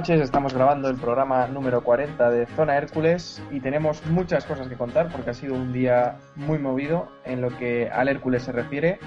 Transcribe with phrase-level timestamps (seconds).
[0.00, 0.22] Noches.
[0.22, 5.12] Estamos grabando el programa número 40 de Zona Hércules y tenemos muchas cosas que contar
[5.12, 8.98] porque ha sido un día muy movido en lo que al Hércules se refiere.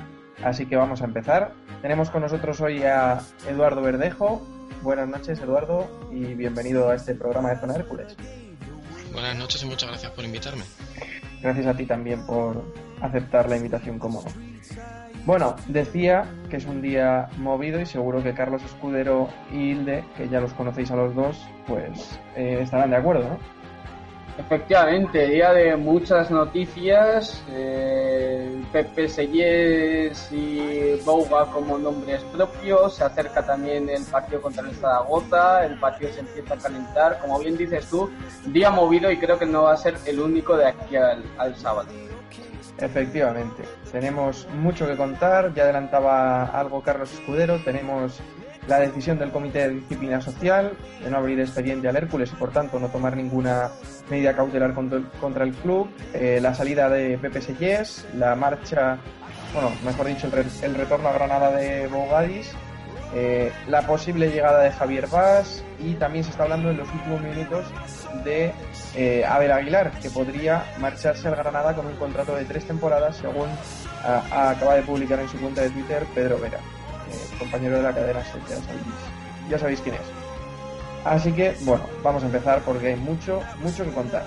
[0.44, 1.54] Así que vamos a empezar.
[1.82, 4.46] Tenemos con nosotros hoy a Eduardo Verdejo.
[4.84, 8.16] Buenas noches, Eduardo, y bienvenido a este programa de Zona Hércules.
[9.14, 10.66] Buenas noches y muchas gracias por invitarme.
[11.42, 12.64] Gracias a ti también por
[13.02, 14.28] aceptar la invitación cómodo.
[15.26, 20.28] Bueno, decía que es un día movido y seguro que Carlos Escudero y Hilde, que
[20.28, 23.38] ya los conocéis a los dos, pues eh, estarán de acuerdo, ¿no?
[24.38, 33.46] Efectivamente, día de muchas noticias, eh, Pepe Sellés y Bouga como nombres propios, se acerca
[33.46, 37.88] también el partido contra el Zaragoza, el partido se empieza a calentar, como bien dices
[37.90, 38.10] tú,
[38.48, 41.56] día movido y creo que no va a ser el único de aquí al, al
[41.56, 41.90] sábado.
[42.80, 48.20] Efectivamente, tenemos mucho que contar, ya adelantaba algo Carlos Escudero, tenemos
[48.68, 50.72] la decisión del Comité de Disciplina Social
[51.04, 53.70] de no abrir expediente al Hércules y por tanto no tomar ninguna
[54.10, 58.98] medida cautelar contra el, club, eh, la salida de Pepe Sellés, la marcha,
[59.54, 62.52] bueno, mejor dicho, el, re- el retorno a Granada de Bogadis,
[63.16, 67.22] eh, la posible llegada de Javier Vaz y también se está hablando en los últimos
[67.22, 67.66] minutos
[68.24, 68.52] de
[68.96, 73.48] eh, Abel Aguilar, que podría marcharse al Granada con un contrato de tres temporadas, según
[74.04, 77.94] ah, acaba de publicar en su cuenta de Twitter Pedro Vera, eh, compañero de la
[77.94, 78.84] cadena SER, ya sabéis,
[79.50, 80.02] ya sabéis quién es.
[81.06, 84.24] Así que, bueno, vamos a empezar porque hay mucho, mucho que contar.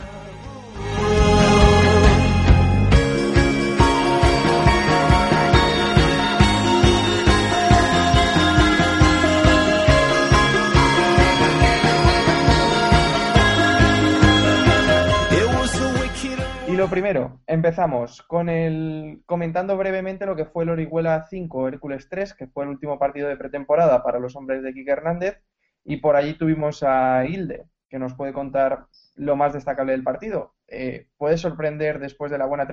[16.86, 22.34] Lo primero, empezamos con el comentando brevemente lo que fue el Orihuela 5 Hércules 3,
[22.34, 25.42] que fue el último partido de pretemporada para los hombres de Quique Hernández,
[25.82, 28.86] y por allí tuvimos a Hilde, que nos puede contar
[29.16, 30.54] lo más destacable del partido.
[30.68, 32.68] Eh, puede sorprender después de la buena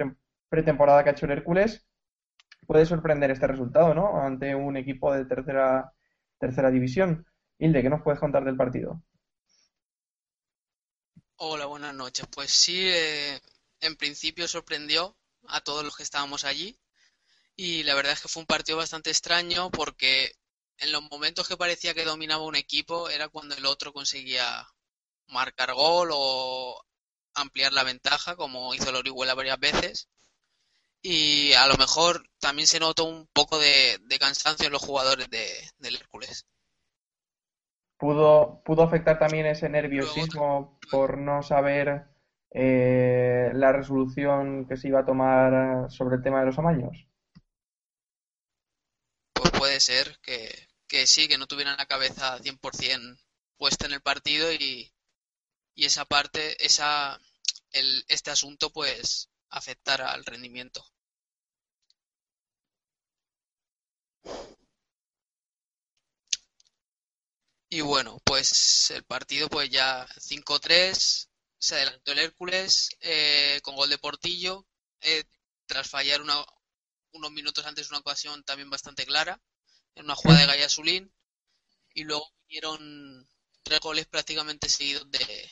[0.47, 1.87] pretemporada que ha hecho el Hércules,
[2.67, 4.21] puede sorprender este resultado, ¿no?
[4.21, 5.91] Ante un equipo de tercera,
[6.37, 7.25] tercera división.
[7.57, 9.01] Hilde, ¿qué nos puedes contar del partido?
[11.37, 12.27] Hola, buenas noches.
[12.31, 13.39] Pues sí, eh,
[13.83, 15.15] en principio sorprendió
[15.47, 16.79] a todos los que estábamos allí
[17.55, 20.31] y la verdad es que fue un partido bastante extraño porque
[20.77, 24.67] en los momentos que parecía que dominaba un equipo era cuando el otro conseguía
[25.27, 26.83] marcar gol o
[27.35, 30.09] ampliar la ventaja, como hizo el Orihuela varias veces.
[31.01, 35.29] Y a lo mejor también se notó un poco de, de cansancio en los jugadores
[35.29, 36.45] de, del Hércules.
[37.97, 42.12] pudo, pudo afectar también ese nerviosismo por no saber
[42.53, 47.07] eh, la resolución que se iba a tomar sobre el tema de los amaños.
[49.33, 53.17] Pues puede ser que, que sí, que no tuvieran la cabeza 100%
[53.57, 54.93] puesta en el partido y,
[55.75, 57.19] y esa parte, esa,
[57.71, 60.83] el, este asunto pues afectara al rendimiento.
[67.69, 71.27] Y bueno, pues el partido pues ya 5-3,
[71.63, 74.67] se adelantó el Hércules eh, con gol de Portillo,
[74.99, 75.23] eh,
[75.65, 76.43] tras fallar una,
[77.13, 79.41] unos minutos antes una ocasión también bastante clara,
[79.95, 81.13] en una jugada de Gaya Zulín,
[81.93, 83.29] y luego vinieron
[83.63, 85.51] tres goles prácticamente seguidos de,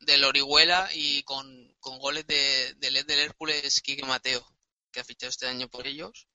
[0.00, 4.44] del Orihuela y con, con goles de, del del Hércules Quique Mateo,
[4.90, 6.26] que ha fichado este año por ellos.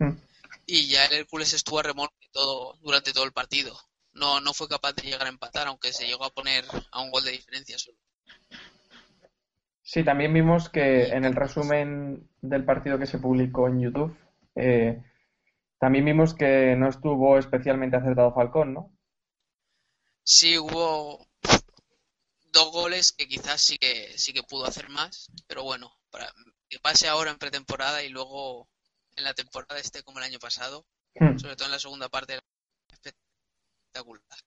[0.00, 0.18] Mm.
[0.66, 3.80] Y ya el Hércules estuvo a remolque todo, durante todo el partido.
[4.12, 7.10] No, no fue capaz de llegar a empatar, aunque se llegó a poner a un
[7.10, 8.03] gol de diferencia solo.
[9.82, 14.16] Sí, también vimos que en el resumen del partido que se publicó en YouTube,
[14.54, 15.02] eh,
[15.78, 18.90] también vimos que no estuvo especialmente acertado Falcón, ¿no?
[20.22, 21.26] Sí, hubo
[22.52, 26.32] dos goles que quizás sí que sí que pudo hacer más, pero bueno, para
[26.68, 28.68] que pase ahora en pretemporada y luego
[29.16, 30.86] en la temporada esté como el año pasado,
[31.20, 32.40] Hmm, sobre todo en la segunda parte,
[32.90, 34.38] espectacular.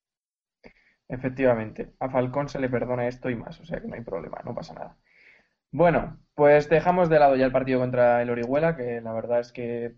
[1.10, 4.40] Efectivamente, a Falcón se le perdona esto y más, o sea que no hay problema,
[4.46, 4.98] no pasa nada.
[5.72, 9.52] Bueno, pues dejamos de lado ya el partido contra el Orihuela, que la verdad es
[9.52, 9.96] que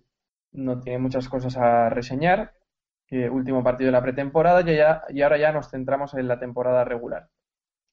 [0.52, 2.54] no tiene muchas cosas a reseñar.
[3.08, 6.40] que último partido de la pretemporada y, ya- y ahora ya nos centramos en la
[6.40, 7.30] temporada regular.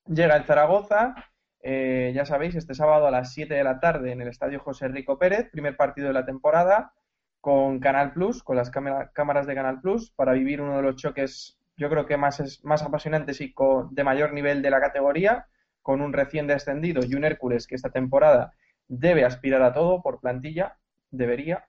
[0.06, 1.14] Llega el Zaragoza,
[1.62, 4.88] eh, ya sabéis, este sábado a las 7 de la tarde en el Estadio José
[4.88, 6.92] Rico Pérez, primer partido de la temporada
[7.40, 10.96] con Canal Plus, con las cámara- cámaras de Canal Plus, para vivir uno de los
[10.96, 13.54] choques, yo creo que más, es, más apasionantes y
[13.90, 15.46] de mayor nivel de la categoría,
[15.82, 18.52] con un recién descendido y un Hércules que esta temporada
[18.88, 20.78] debe aspirar a todo por plantilla,
[21.10, 21.68] debería.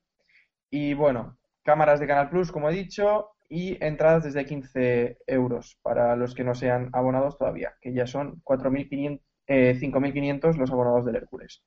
[0.70, 6.16] Y bueno, cámaras de Canal Plus, como he dicho, y entradas desde 15 euros para
[6.16, 11.16] los que no sean abonados todavía, que ya son 4.500, eh, 5.500 los abonados del
[11.16, 11.64] Hércules.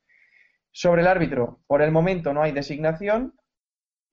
[0.73, 3.35] Sobre el árbitro, por el momento no hay designación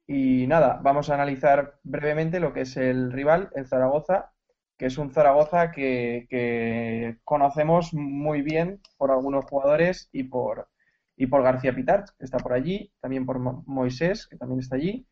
[0.07, 4.31] y nada, vamos a analizar brevemente lo que es el rival, el Zaragoza,
[4.77, 10.69] que es un Zaragoza que, conocemos muy bien por algunos jugadores y por,
[11.18, 14.75] y por García Pitar, que está por allí, también por Mo- Moisés, que también está
[14.77, 15.07] allí.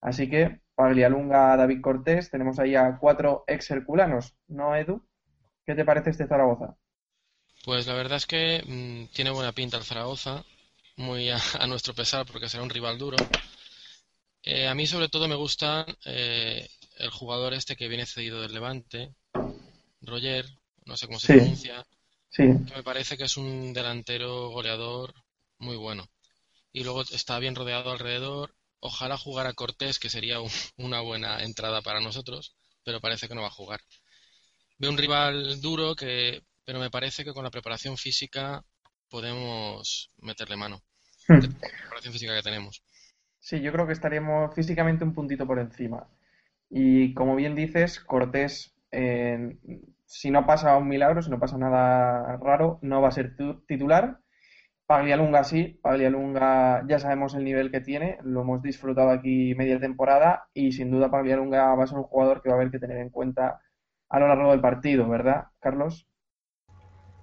[0.00, 5.06] Así que Paglialunga, David Cortés, tenemos ahí a cuatro ex herculanos, ¿no, Edu?
[5.66, 6.76] ¿Qué te parece este Zaragoza?
[7.64, 10.44] Pues la verdad es que mm, tiene buena pinta el Zaragoza,
[10.96, 13.16] muy a, a nuestro pesar porque será un rival duro.
[14.42, 18.52] Eh, a mí sobre todo me gusta eh, el jugador este que viene cedido del
[18.54, 19.14] Levante,
[20.02, 20.46] Roger,
[20.86, 21.34] no sé cómo se Sí.
[21.34, 21.86] pronuncia,
[22.30, 25.14] Sí, que me parece que es un delantero goleador
[25.58, 26.10] muy bueno.
[26.72, 28.54] Y luego está bien rodeado alrededor.
[28.80, 32.54] Ojalá jugara Cortés, que sería un- una buena entrada para nosotros,
[32.84, 33.80] pero parece que no va a jugar.
[34.78, 38.64] Veo un rival duro que, pero me parece que con la preparación física
[39.08, 40.82] podemos meterle mano.
[41.28, 41.40] Hmm.
[41.40, 42.82] La preparación física que tenemos.
[43.40, 46.08] Sí, yo creo que estaríamos físicamente un puntito por encima.
[46.70, 49.58] Y como bien dices, Cortés, eh,
[50.06, 53.60] si no pasa un milagro, si no pasa nada raro, no va a ser tu-
[53.66, 54.20] titular.
[54.86, 60.48] Paglialunga sí, Paglialunga ya sabemos el nivel que tiene, lo hemos disfrutado aquí media temporada
[60.54, 62.98] y sin duda Paglialunga va a ser un jugador que va a haber que tener
[62.98, 63.60] en cuenta
[64.10, 66.08] a lo largo del partido, ¿verdad, Carlos?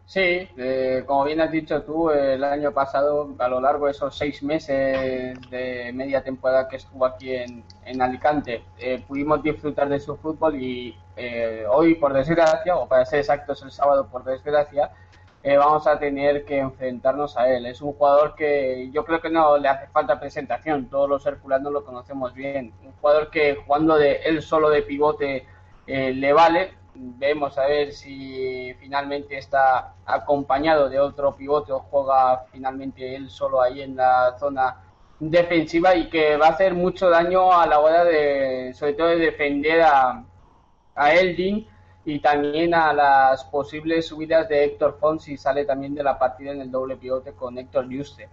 [0.07, 4.17] Sí, eh, como bien has dicho tú, el año pasado, a lo largo de esos
[4.17, 9.99] seis meses de media temporada que estuvo aquí en, en Alicante, eh, pudimos disfrutar de
[9.99, 14.91] su fútbol y eh, hoy, por desgracia, o para ser exactos, el sábado, por desgracia,
[15.43, 17.65] eh, vamos a tener que enfrentarnos a él.
[17.65, 21.73] Es un jugador que yo creo que no le hace falta presentación, todos los herculanos
[21.73, 22.73] lo conocemos bien.
[22.81, 25.45] Un jugador que jugando de él solo de pivote
[25.85, 26.71] eh, le vale.
[26.99, 33.61] Vemos a ver si finalmente está acompañado de otro pivote o juega finalmente él solo
[33.61, 34.83] ahí en la zona
[35.19, 39.17] defensiva y que va a hacer mucho daño a la hora de, sobre todo de
[39.17, 40.23] defender a,
[40.95, 41.67] a Eldin
[42.05, 46.51] y también a las posibles subidas de Héctor Font si sale también de la partida
[46.51, 48.29] en el doble pivote con Héctor Juste.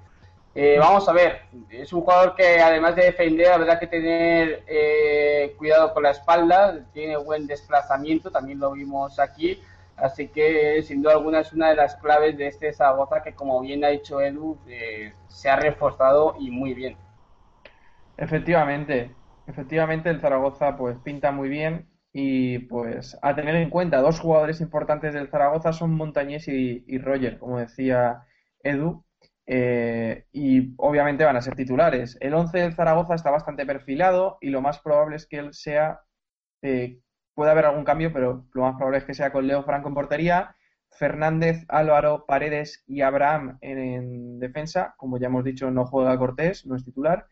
[0.56, 5.52] Eh, vamos a ver, es un jugador que además de defender habrá que tener eh,
[5.58, 9.60] cuidado con la espalda, tiene buen desplazamiento, también lo vimos aquí,
[9.96, 13.60] así que sin duda alguna es una de las claves de este Zaragoza que como
[13.62, 16.96] bien ha dicho Edu, eh, se ha reforzado y muy bien.
[18.16, 19.10] Efectivamente,
[19.48, 24.60] efectivamente el Zaragoza pues pinta muy bien y pues a tener en cuenta dos jugadores
[24.60, 28.22] importantes del Zaragoza son Montañés y, y Roger, como decía
[28.62, 29.03] Edu,
[29.46, 32.16] eh, y obviamente van a ser titulares.
[32.20, 36.00] El 11 del Zaragoza está bastante perfilado y lo más probable es que él sea,
[36.62, 37.00] eh,
[37.34, 39.94] puede haber algún cambio, pero lo más probable es que sea con Leo Franco en
[39.94, 40.56] portería,
[40.90, 46.66] Fernández, Álvaro, Paredes y Abraham en, en defensa, como ya hemos dicho no juega Cortés,
[46.66, 47.26] no es titular.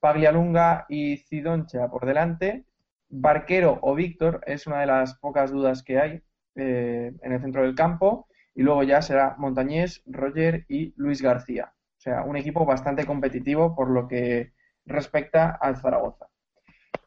[0.00, 2.64] Paglialunga y Cidoncha por delante.
[3.10, 6.22] Barquero o Víctor es una de las pocas dudas que hay
[6.54, 8.28] eh, en el centro del campo.
[8.58, 11.74] Y luego ya será Montañés, Roger y Luis García.
[11.96, 14.52] O sea, un equipo bastante competitivo por lo que
[14.84, 16.26] respecta al Zaragoza.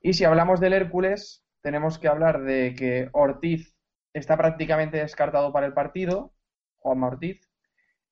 [0.01, 3.75] Y si hablamos del Hércules, tenemos que hablar de que Ortiz
[4.13, 6.31] está prácticamente descartado para el partido.
[6.77, 7.41] Juan Ortiz.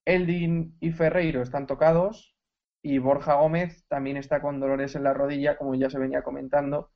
[0.04, 2.36] Eldin y Ferreiro están tocados
[2.82, 6.92] y Borja Gómez también está con dolores en la rodilla, como ya se venía comentando,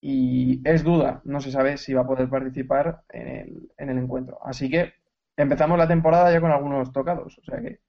[0.00, 3.98] y es duda, no se sabe si va a poder participar en el, en el
[3.98, 4.40] encuentro.
[4.44, 4.92] Así que
[5.36, 7.80] empezamos la temporada ya con algunos tocados, o sea que,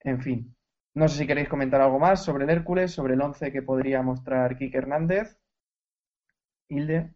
[0.00, 0.56] en fin.
[0.94, 4.02] No sé si queréis comentar algo más sobre el Hércules, sobre el 11 que podría
[4.02, 5.38] mostrar Kike Hernández.
[6.68, 7.14] Hilde.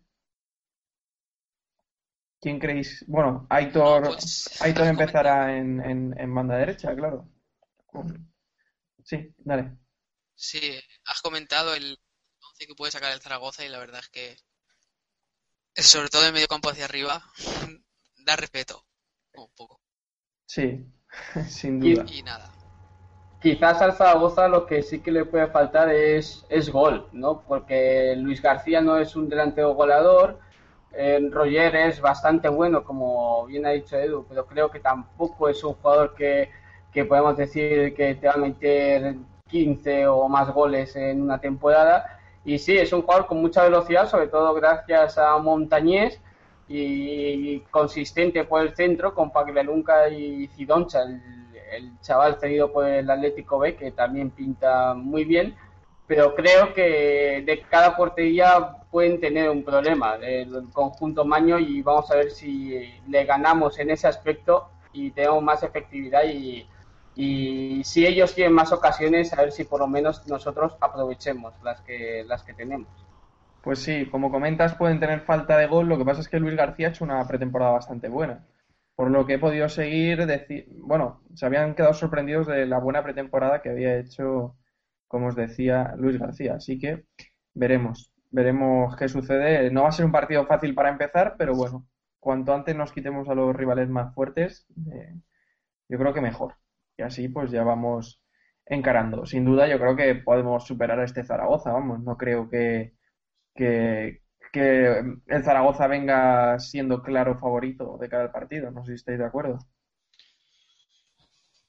[2.40, 3.04] ¿Quién creéis?
[3.08, 7.28] Bueno, Aitor, No, pues, Aitor empezará en, en, en banda derecha, claro.
[9.04, 9.78] Sí, dale.
[10.36, 11.98] Sí, has comentado el
[12.40, 14.36] 11 que puede sacar el Zaragoza y la verdad es que,
[15.76, 17.22] sobre todo en medio campo hacia arriba,
[18.16, 18.84] da respeto.
[19.36, 19.80] Un poco.
[20.46, 20.86] Sí,
[21.48, 22.04] sin Y- duda.
[22.08, 22.50] Y nada.
[23.40, 27.42] Quizás al Zaragoza lo que sí que le puede faltar es, es gol, ¿no?
[27.42, 30.40] Porque Luis García no es un delantero goleador,
[30.92, 35.62] eh, Roger es bastante bueno, como bien ha dicho Edu, pero creo que tampoco es
[35.62, 36.50] un jugador que,
[36.90, 39.16] que podemos decir que te va a meter
[39.48, 42.18] 15 o más goles en una temporada.
[42.44, 46.20] Y sí, es un jugador con mucha velocidad, sobre todo gracias a Montañés
[46.68, 51.20] y consistente por el centro con Paglialunca y Cidoncha, el,
[51.72, 55.56] el chaval cedido por el Atlético B, que también pinta muy bien.
[56.06, 62.10] Pero creo que de cada portería pueden tener un problema el conjunto Maño y vamos
[62.10, 66.66] a ver si le ganamos en ese aspecto y tenemos más efectividad y,
[67.16, 71.80] y si ellos tienen más ocasiones, a ver si por lo menos nosotros aprovechemos las
[71.80, 72.88] que, las que tenemos.
[73.66, 75.88] Pues sí, como comentas, pueden tener falta de gol.
[75.88, 78.46] Lo que pasa es que Luis García ha hecho una pretemporada bastante buena.
[78.94, 80.24] Por lo que he podido seguir,
[80.78, 84.56] bueno, se habían quedado sorprendidos de la buena pretemporada que había hecho,
[85.08, 86.54] como os decía, Luis García.
[86.54, 87.06] Así que
[87.54, 89.68] veremos, veremos qué sucede.
[89.72, 91.88] No va a ser un partido fácil para empezar, pero bueno,
[92.20, 95.12] cuanto antes nos quitemos a los rivales más fuertes, eh,
[95.88, 96.54] yo creo que mejor.
[96.96, 98.22] Y así pues ya vamos
[98.64, 99.26] encarando.
[99.26, 102.95] Sin duda, yo creo que podemos superar a este Zaragoza, vamos, no creo que
[103.56, 104.22] que,
[104.52, 108.70] que el Zaragoza venga siendo claro favorito de cara al partido.
[108.70, 109.58] No sé si estáis de acuerdo.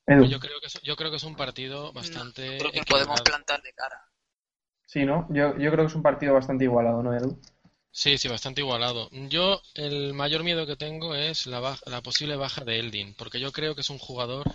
[0.07, 3.21] Edu, Yo creo que es, yo creo que es un partido bastante Creo que podemos
[3.21, 3.99] plantar de cara.
[4.85, 5.27] sí, ¿no?
[5.29, 7.39] Yo, yo creo que es un partido bastante igualado, ¿no, Edu?
[7.91, 9.09] Sí, sí, bastante igualado.
[9.29, 13.39] Yo el mayor miedo que tengo es la, baja- la posible baja de Eldin, porque
[13.39, 14.47] yo creo que es un jugador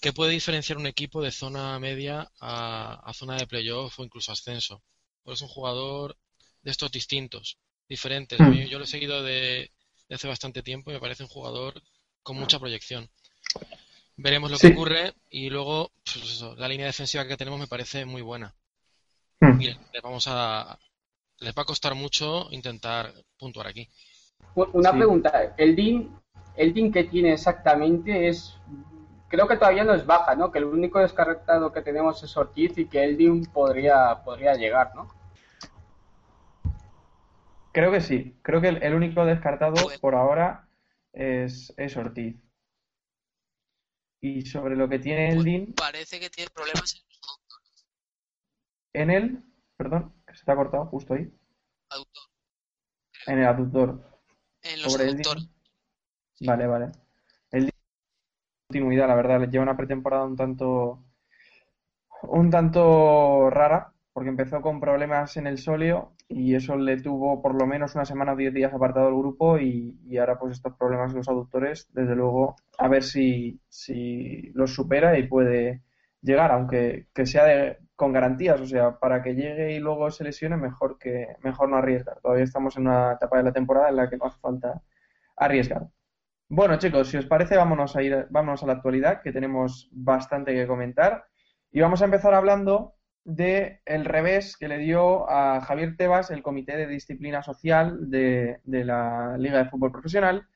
[0.00, 4.32] que puede diferenciar un equipo de zona media a, a zona de playoff o incluso
[4.32, 4.82] ascenso.
[5.22, 6.16] Porque es un jugador
[6.62, 8.38] de estos distintos, diferentes.
[8.40, 9.70] Mí- yo lo he seguido de,
[10.08, 11.80] de hace bastante tiempo y me parece un jugador
[12.22, 13.08] con mucha proyección.
[14.16, 18.04] Veremos lo que ocurre y luego pues eso, la línea defensiva que tenemos me parece
[18.04, 18.54] muy buena.
[19.40, 19.56] Hmm.
[19.56, 20.78] Mira, les vamos a
[21.38, 23.88] les va a costar mucho intentar puntuar aquí.
[24.54, 24.96] Una Sí.
[24.98, 26.14] pregunta, el DIN,
[26.56, 28.54] el DIN que tiene exactamente es,
[29.28, 30.52] creo que todavía no es baja, ¿no?
[30.52, 34.94] Que el único descartado que tenemos es Ortiz y que el DIN podría, podría llegar,
[34.94, 35.08] ¿no?
[37.72, 38.36] Creo que sí.
[38.42, 40.68] Creo que el, el único descartado por ahora
[41.12, 42.36] es, es Ortiz.
[44.22, 47.86] Y sobre lo que tiene el DIN Parece que tiene problemas en aductores.
[48.92, 49.42] en él,
[49.76, 51.32] perdón, que se te ha cortado justo ahí,
[51.88, 52.28] aductor-
[53.26, 54.00] en el aductor.
[54.62, 55.48] En los Sobre el aductores.
[56.38, 56.46] DIN.
[56.48, 56.92] Vale, vale.
[57.50, 57.70] El DIN
[58.68, 61.02] continuidad, la verdad, lleva una pretemporada un tanto
[62.22, 67.54] un tanto rara, porque empezó con problemas en el sóleo y eso le tuvo por
[67.54, 71.12] lo menos una semana o diez días apartado del grupo y, ahora pues estos problemas
[71.12, 75.82] en los aductores, desde luego, a ver si, si los supera y puede
[76.22, 80.24] llegar, aunque que sea de- con garantías, o sea, para que llegue y luego se
[80.24, 82.18] lesione, mejor que mejor no arriesgar.
[82.22, 84.82] Todavía estamos en una etapa de la temporada en la que no hace falta
[85.36, 85.88] arriesgar.
[86.48, 90.52] Bueno, chicos, si os parece, vámonos a ir, vámonos a la actualidad, que tenemos bastante
[90.54, 91.24] que comentar.
[91.72, 96.42] Y vamos a empezar hablando de el revés que le dio a Javier Tebas el
[96.42, 100.46] Comité de Disciplina Social de, la Liga de Fútbol Profesional,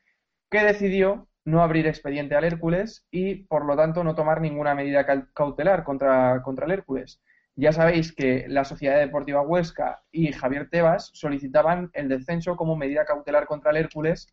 [0.51, 5.07] que decidió no abrir expediente al Hércules y, por lo tanto, no tomar ninguna medida
[5.35, 7.21] cautelar contra, contra el Hércules.
[7.57, 13.05] Ya sabéis que la Sociedad Deportiva Huesca y Javier Tebas solicitaban el descenso como medida
[13.05, 14.27] cautelar contra el Hércules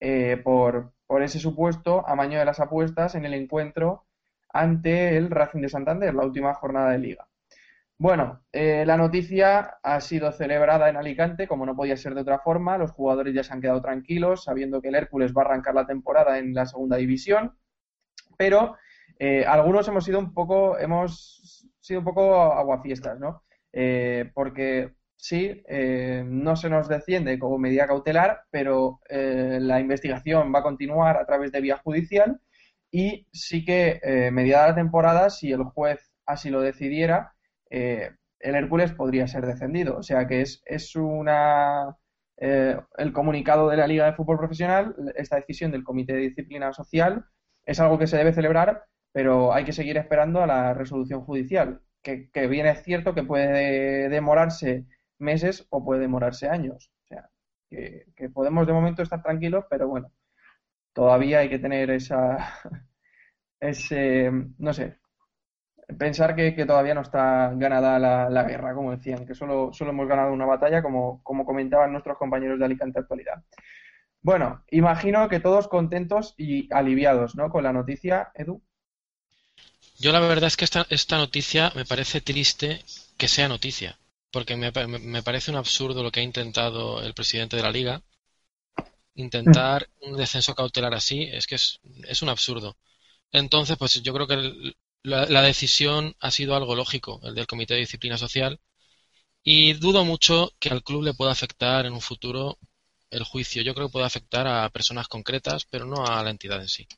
[0.00, 4.06] eh, por, por ese supuesto amaño de las apuestas en el encuentro
[4.52, 7.28] ante el Racing de Santander, la última jornada de liga.
[7.98, 12.38] Bueno, eh, la noticia ha sido celebrada en Alicante, como no podía ser de otra
[12.40, 12.76] forma.
[12.76, 15.86] Los jugadores ya se han quedado tranquilos, sabiendo que el Hércules va a arrancar la
[15.86, 17.56] temporada en la segunda división.
[18.36, 18.76] Pero
[19.18, 23.44] eh, algunos hemos sido un poco, hemos sido un poco aguafiestas, ¿no?
[23.72, 30.60] Eh, porque sí, eh, no se nos desciende como medida cautelar, pero la investigación va
[30.60, 32.40] a continuar a través de vía judicial
[32.90, 34.00] y sí que
[34.32, 37.35] mediada la temporada, si el juez así lo decidiera,
[37.70, 39.96] eh, el Hércules podría ser descendido.
[39.98, 41.96] O sea que es, es una
[42.38, 46.72] eh, el comunicado de la Liga de Fútbol Profesional, esta decisión del Comité de Disciplina
[46.72, 47.24] Social,
[47.64, 51.80] es algo que se debe celebrar, pero hay que seguir esperando a la resolución judicial,
[52.02, 54.86] que, que bien es cierto que puede demorarse
[55.18, 56.90] meses o puede demorarse años.
[57.04, 57.30] O sea,
[57.70, 60.12] que, que podemos de momento estar tranquilos, pero bueno,
[60.92, 62.38] todavía hay que tener esa,
[63.60, 64.98] ese, no sé,
[65.98, 69.90] pensar que, que todavía no está ganada la, la guerra, como decían, que solo, solo
[69.92, 73.42] hemos ganado una batalla, como, como comentaban nuestros compañeros de Alicante Actualidad.
[74.22, 77.50] Bueno, imagino que todos contentos y aliviados, ¿no?
[77.50, 78.62] Con la noticia, Edu.
[79.98, 82.82] Yo la verdad es que esta, esta noticia me parece triste
[83.18, 83.98] que sea noticia,
[84.30, 87.72] porque me, me- me parece un absurdo lo que ha intentado el presidente de la
[87.72, 88.02] liga.
[89.26, 92.76] Intentar un descenso cautelar así es que es, es un absurdo.
[93.32, 94.76] Entonces, pues yo creo que el-
[95.06, 98.60] la, decisión ha sido algo lógico, el del Comité de Disciplina Social,
[99.44, 102.58] y dudo mucho que al club le pueda afectar en un futuro
[103.10, 103.62] el juicio.
[103.62, 106.88] Yo creo que puede afectar a personas concretas, pero no a la entidad en sí.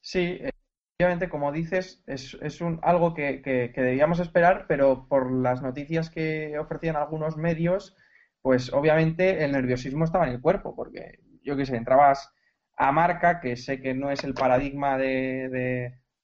[0.00, 5.62] Sí, efectivamente, como dices, es, es un, algo que, que- debíamos esperar, pero por las
[5.62, 7.96] noticias que ofrecían algunos medios,
[8.42, 12.32] pues obviamente el nerviosismo estaba en el cuerpo, porque yo qué sé, entrabas
[12.76, 15.48] a Marca, que sé que no es el paradigma de-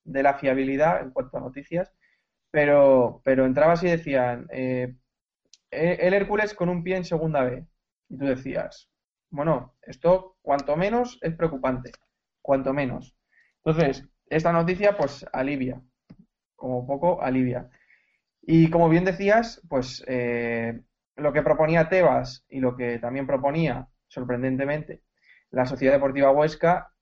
[0.05, 1.93] de la fiabilidad en cuanto a noticias,
[2.51, 4.95] pero, pero entrabas y decían, eh,
[5.71, 7.67] el Hércules con un pie en segunda B.
[8.09, 8.91] Y tú decías,
[9.31, 11.91] bueno, esto cuanto menos es preocupante,
[12.41, 13.17] cuanto menos.
[13.65, 15.83] Entonces, esta noticia pues alivia,
[16.55, 17.69] como poco alivia.
[18.43, 20.81] Y como bien decías, pues eh,
[21.17, 25.03] lo que proponía Tebas y lo que también proponía, sorprendentemente,
[25.51, 26.94] la Sociedad Deportiva Huesca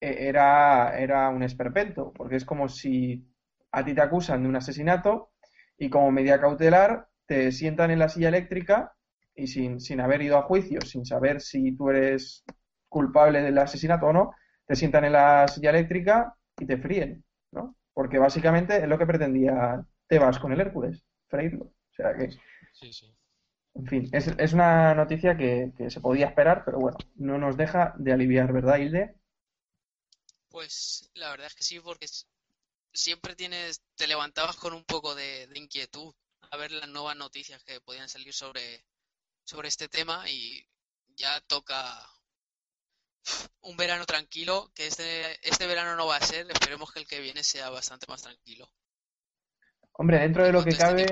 [0.00, 3.26] era, era un esperpento, porque es como si
[3.72, 5.32] a ti te acusan de un asesinato
[5.78, 8.92] y como medida cautelar te sientan en la silla eléctrica
[9.34, 12.44] y sin, sin haber ido a juicio, sin saber si tú eres
[12.88, 14.32] culpable del asesinato o no,
[14.66, 17.76] te sientan en la silla eléctrica y te fríen, ¿no?
[17.94, 21.64] Porque básicamente es lo que pretendía Tebas con el Hércules, freírlo.
[21.66, 22.28] O sea que,
[22.72, 23.16] Sí, sí.
[23.74, 27.56] en fin, es, es una noticia que, que se podía esperar, pero bueno, no nos
[27.56, 29.14] deja de aliviar, ¿verdad, Hilde?
[30.50, 32.06] Pues la verdad es que sí, porque
[32.92, 36.12] siempre tienes, te levantabas con un poco de, de inquietud
[36.50, 38.84] a ver las nuevas noticias que podían salir sobre,
[39.44, 40.66] sobre este tema y
[41.16, 41.82] ya toca
[43.62, 47.20] un verano tranquilo, que este, este verano no va a ser, esperemos que el que
[47.20, 48.68] viene sea bastante más tranquilo.
[49.92, 51.06] Hombre, dentro de lo que este cabe,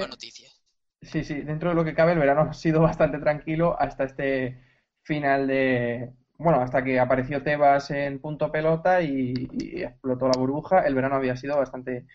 [1.03, 4.65] sí, sí, dentro de lo que cabe, el verano ha sido bastante tranquilo hasta este
[5.03, 9.35] final de, bueno, hasta que apareció Tebas en punto pelota y,
[9.83, 12.07] explotó la burbuja, el verano había sido bastante,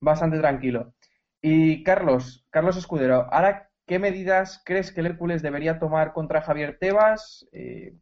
[0.00, 0.94] bastante tranquilo.
[1.40, 6.78] Y Carlos, Carlos Escudero, ahora, ¿qué medidas crees que el Hércules debería tomar contra Javier
[6.78, 7.48] Tebas?
[7.52, 7.96] Eh,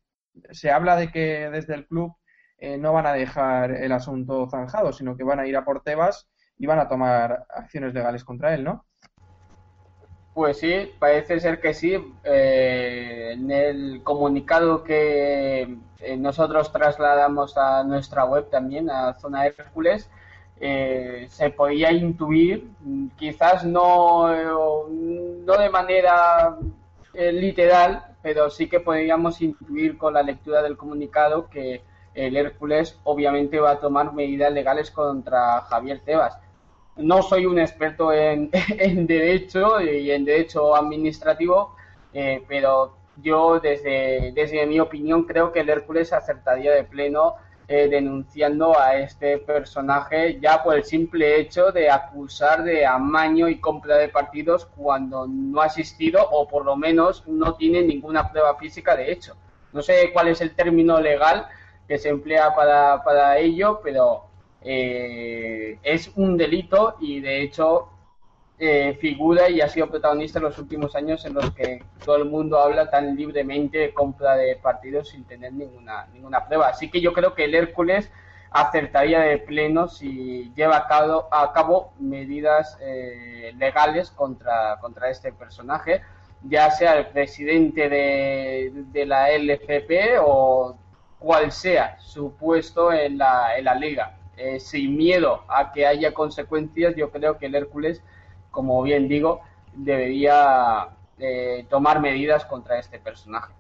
[0.51, 2.17] se habla de que desde el club
[2.59, 5.83] eh, no van a dejar el asunto zanjado, sino que van a ir a por
[5.83, 6.29] Tebas
[6.59, 8.87] y van a tomar acciones legales contra él, ¿no?
[10.35, 11.97] Pues sí, parece ser que sí.
[12.25, 20.09] Eh, en el comunicado que eh, nosotros trasladamos a nuestra web también, a Zona Hércules,
[20.61, 22.71] eh, se podía intuir,
[23.17, 24.29] quizás no,
[24.89, 26.57] no de manera
[27.15, 31.83] eh, literal, pero sí que podríamos intuir con la lectura del comunicado que
[32.15, 36.39] el Hércules obviamente va a tomar medidas legales contra Javier Tebas
[37.01, 41.75] no soy un experto en, en derecho y en derecho administrativo,
[42.13, 47.35] eh, pero yo desde, desde mi opinión creo que el Hércules acertaría de pleno
[47.69, 53.61] eh, denunciando a este personaje ya por el simple hecho de acusar de amaño y
[53.61, 58.57] compra de partidos cuando no ha asistido o por lo menos no tiene ninguna prueba
[58.57, 59.37] física de hecho.
[59.73, 61.47] No sé cuál es el término legal
[61.87, 64.30] que se emplea para, para ello, pero
[64.63, 67.89] eh, es un delito y de hecho
[68.59, 72.27] eh, figura y ha sido protagonista en los últimos años en los que todo el
[72.27, 76.69] mundo habla tan libremente de compra de partidos sin tener ninguna, ninguna prueba.
[76.69, 78.11] Así que yo creo que el Hércules
[78.51, 80.87] acertaría de pleno si lleva
[81.31, 86.03] a cabo, medidas eh, legales contra, contra este personaje,
[86.43, 90.77] ya sea el presidente de, de la LFP o
[91.19, 94.20] cual sea su puesto en la, en la liga.
[94.43, 98.03] Eh, sin miedo a que haya consecuencias, yo creo que el Hércules,
[98.51, 99.43] como bien digo,
[99.75, 103.53] debería eh, tomar medidas contra este personaje.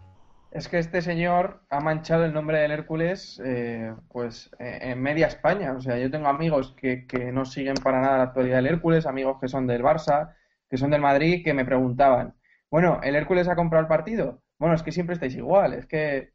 [0.50, 5.74] Es que este señor ha manchado el nombre del Hércules eh, pues en media España.
[5.74, 9.36] O sea, yo tengo amigos que, no siguen para nada la actualidad del Hércules, amigos
[9.38, 10.34] que son del Barça,
[10.70, 12.34] que son del Madrid, que me preguntaban,
[12.70, 14.42] bueno, ¿el Hércules ha comprado el partido?
[14.58, 16.32] Bueno, es que siempre estáis igual, es que...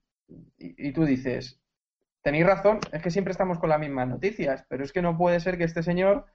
[0.58, 1.65] Y tú dices,
[2.26, 5.40] tenéis razón, es que siempre estamos con las mismas noticias, pero es que no puede
[5.40, 6.26] ser que este señor,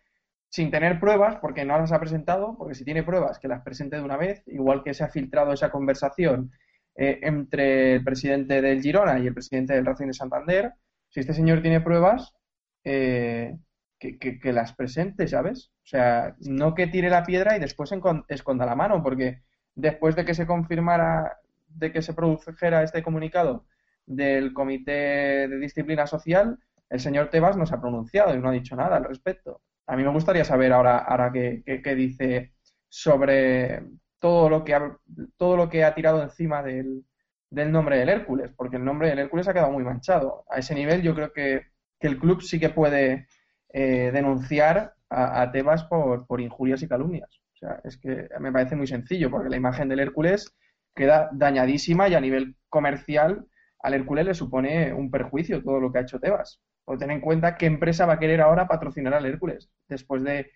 [0.48, 3.96] sin tener pruebas, porque no las ha presentado, porque si tiene pruebas, que las presente
[3.96, 6.52] de una vez, igual que se ha filtrado esa conversación
[6.94, 10.74] eh, entre el presidente del Girona y el presidente del Racing de Santander,
[11.08, 12.36] si este señor tiene pruebas,
[12.84, 13.58] eh,
[13.98, 15.72] que, las presente, ¿sabes?
[15.82, 17.92] O sea, no que tire la piedra y después
[18.28, 19.42] esconda la mano, porque
[19.74, 23.66] después de que se confirmara, de que se produjera este comunicado
[24.14, 28.52] del Comité de Disciplina Social, el señor Tebas no se ha pronunciado y no ha
[28.52, 29.62] dicho nada al respecto.
[29.86, 32.54] A mí me gustaría saber ahora, ahora qué, qué- dice
[32.88, 33.82] sobre
[34.18, 34.96] todo lo que ha,
[35.36, 37.04] todo lo que ha tirado encima del,
[37.50, 40.44] del nombre del Hércules, porque el nombre del Hércules ha quedado muy manchado.
[40.50, 41.62] A ese nivel yo creo que,
[41.98, 43.26] que el club sí que puede
[43.72, 47.30] eh, denunciar a, a Tebas por, por injurias y calumnias.
[47.54, 50.54] O sea, es que me parece muy sencillo, porque la imagen del Hércules
[50.94, 53.46] queda dañadísima y a nivel comercial
[53.82, 56.60] al Hércules le supone un perjuicio todo lo que ha hecho Tebas.
[56.84, 60.50] O ten en cuenta qué empresa va a querer ahora patrocinar al Hércules después de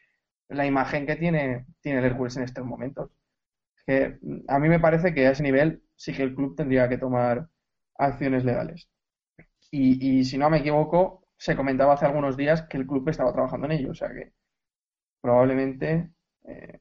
[0.49, 3.11] la imagen que tiene, tiene el Hércules en estos momentos.
[3.87, 6.89] Que mm, a mí me parece que a ese nivel sí que el club tendría
[6.89, 7.49] que tomar
[7.99, 8.89] acciones legales.
[9.71, 13.33] Y, y si no me equivoco, se comentaba hace algunos días que el club estaba
[13.33, 14.33] trabajando en ello, o sea que
[15.21, 16.11] probablemente
[16.45, 16.81] eh,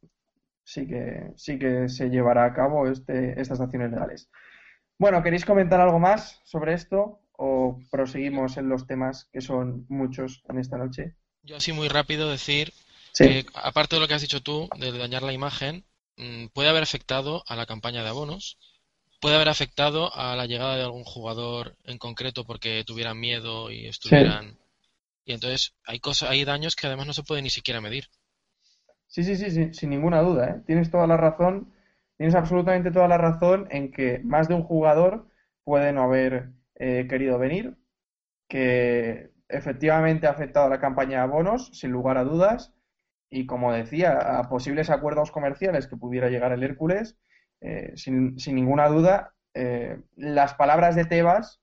[0.64, 4.30] sí que sí que se llevará a cabo este, estas acciones legales.
[4.98, 10.42] Bueno, ¿queréis comentar algo más sobre esto o proseguimos en los temas que son muchos
[10.50, 11.16] en esta noche?
[11.44, 12.74] Yo así muy rápido decir
[13.14, 15.86] Sí, que, aparte de lo que has dicho tú, de dañar la imagen,
[16.18, 18.58] mm, puede haber afectado a la campaña de abonos,
[19.22, 23.88] puede haber afectado a la llegada de algún jugador en concreto porque tuvieran miedo y
[23.88, 24.60] estuvieran...
[25.26, 28.08] Y entonces hay cosas, hay daños que además no se puede ni siquiera medir.
[29.08, 30.62] sí, sí, sí, sí, sin ninguna duda, ¿eh?
[30.66, 31.72] Tienes toda la razón,
[32.18, 35.28] tienes absolutamente toda la razón en que más de un jugador
[35.64, 37.78] puede no haber eh, querido venir,
[38.48, 42.74] que efectivamente ha afectado a la campaña de abonos, sin lugar a dudas,
[43.30, 47.18] y como decía, a posibles acuerdos comerciales que pudiera llegar el Hércules,
[47.62, 51.62] eh, sin, sin ninguna duda, eh, las palabras de Tebas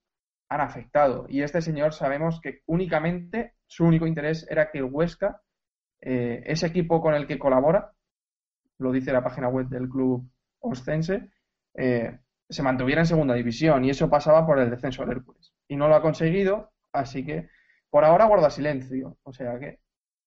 [0.49, 1.27] han afectado.
[1.29, 5.43] Y este señor sabemos que únicamente su único interés era que el Huesca,
[6.01, 7.93] ese equipo con el que colabora,
[8.79, 10.27] lo dice la página web del club
[10.61, 11.31] oscense,
[11.75, 12.19] eh,
[12.49, 15.55] se mantuviera en segunda división y eso pasaba por el descenso del Hércules.
[15.69, 17.49] Y no lo ha conseguido, así que
[17.91, 19.19] por ahora guarda silencio.
[19.23, 19.81] O sea que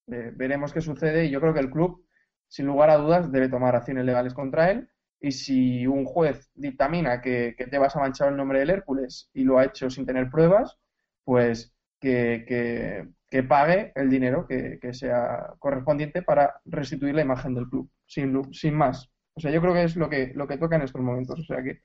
[0.07, 2.05] veremos qué sucede y yo creo que el club,
[2.47, 4.89] sin lugar a dudas, debe tomar acciones legales contra él.
[5.19, 9.43] Y si un juez dictamina que, te vas a manchar el nombre del Hércules y
[9.43, 10.77] lo ha hecho sin tener pruebas,
[11.23, 13.07] pues que,
[13.47, 19.12] pague el dinero que, sea correspondiente para restituir la imagen del club, sin, sin más.
[19.35, 21.39] O sea, yo creo que es lo que, lo que toca en estos momentos.
[21.39, 21.81] O sea que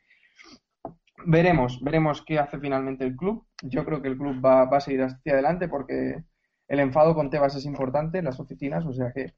[1.27, 3.47] veremos, veremos qué hace finalmente el club.
[3.63, 6.25] Yo creo que el club va, va a seguir hacia adelante porque
[6.69, 9.35] el enfado con Tebas es importante en las oficinas, o sea que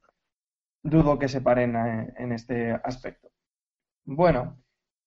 [0.83, 3.31] dudo que se paren eh, en este aspecto.
[4.05, 4.59] Bueno,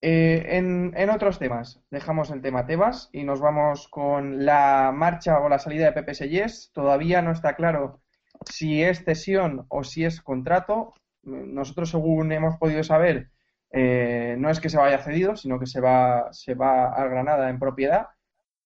[0.02, 5.39] eh, en, en otros temas, dejamos el tema Tebas y nos vamos con la marcha
[5.39, 6.72] o la salida de Pepe Sellés.
[6.74, 8.02] Todavía no está claro
[8.50, 10.94] si es cesión o si es contrato.
[11.23, 13.29] Nosotros, según hemos podido saber,
[13.71, 17.49] eh, no es que se vaya cedido, sino que se va, se va al Granada
[17.49, 18.07] en propiedad.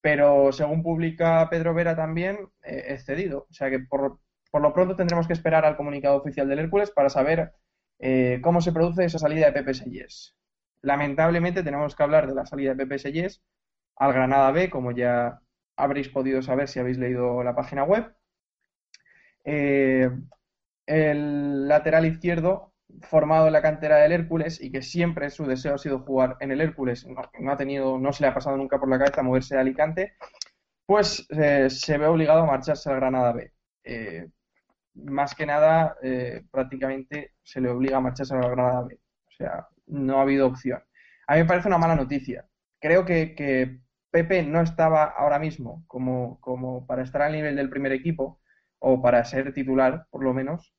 [0.01, 3.47] Pero según publica Pedro Vera también, eh, es cedido.
[3.49, 4.19] O sea que por,
[4.51, 7.53] por lo pronto tendremos que esperar al comunicado oficial del Hércules para saber
[7.99, 10.35] eh, cómo se produce esa salida de Pepe Sellés.
[10.81, 13.41] Lamentablemente tenemos que hablar de la salida de Pepe Sellés
[13.95, 15.41] al Granada B, como ya
[15.75, 18.13] habréis podido saber si habéis leído la página web.
[20.87, 25.77] El lateral izquierdo formado en la cantera del Hércules y que siempre su deseo ha
[25.77, 28.89] sido jugar en el Hércules, no, ha tenido, no se le ha pasado nunca por
[28.89, 30.13] la cabeza moverse a Alicante,
[30.85, 33.51] pues eh, se ve obligado a marcharse al Granada B.
[33.83, 34.27] Eh,
[34.95, 38.95] más que nada, eh, prácticamente se le obliga a marcharse al Granada B.
[39.27, 40.81] O sea, no ha habido opción.
[41.27, 42.47] A mí me parece una mala noticia.
[42.79, 43.79] Creo que, que
[44.11, 48.39] Pepe no estaba ahora mismo como, como para estar al nivel del primer equipo
[48.79, 50.76] o para ser titular, por lo menos,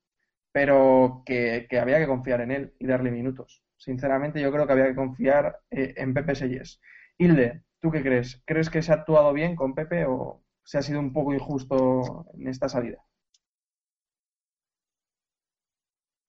[0.58, 3.62] pero que, que había que confiar en él y darle minutos.
[3.76, 6.80] Sinceramente, yo creo que había que confiar eh, en Pepe Sellés.
[7.16, 8.42] Hilde, ¿tú qué crees?
[8.44, 12.26] ¿Crees que se ha actuado bien con Pepe o se ha sido un poco injusto
[12.34, 12.98] en esta salida?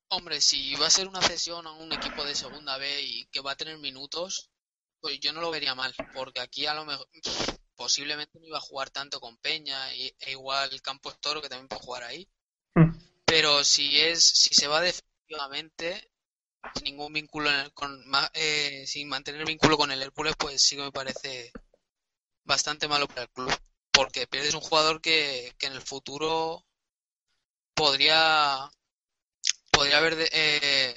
[0.09, 3.41] Hombre, si va a ser una cesión a un equipo de segunda B y que
[3.41, 4.51] va a tener minutos,
[5.01, 7.07] pues yo no lo vería mal, porque aquí a lo mejor
[7.75, 11.67] posiblemente no iba a jugar tanto con Peña y, e igual Campos Toro que también
[11.67, 12.29] puede jugar ahí.
[12.75, 13.08] Hmm.
[13.29, 16.09] Pero si es, si se va definitivamente
[16.75, 20.75] sin ningún vínculo en el- con eh, sin mantener vínculo con el Hércules, pues sí
[20.75, 21.51] que me parece
[22.43, 23.53] bastante malo para el club,
[23.93, 26.65] porque pierdes un jugador que, que en el futuro
[27.73, 28.69] podría
[29.71, 30.95] podría haber eh,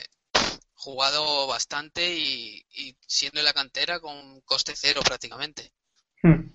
[0.74, 5.72] jugado bastante y, y siendo en la cantera con coste cero prácticamente.
[6.22, 6.50] Hmm.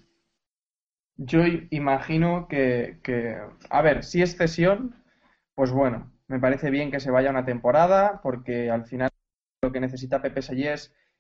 [1.18, 1.40] Yo
[1.72, 3.38] imagino que, que,
[3.70, 4.96] a ver, si es cesión,
[5.58, 9.10] pues bueno, me parece bien que se vaya una temporada, porque al final
[9.64, 10.42] lo que necesita Pepe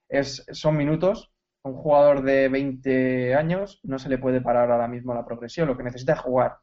[0.10, 1.34] es, son minutos.
[1.64, 5.76] Un jugador de 20 años no se le puede parar ahora mismo la progresión, lo
[5.76, 6.60] que necesita es jugar.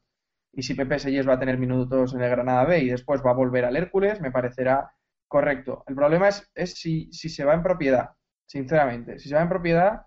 [0.53, 3.33] Y si Pepe Sellés va a tener minutos en el Granada B y después va
[3.33, 4.93] a volver al Hércules, me parecerá
[5.27, 5.83] correcto.
[5.89, 8.11] El problema es, es si, si se va en propiedad,
[8.47, 9.19] sinceramente.
[9.19, 10.03] Si se va en propiedad,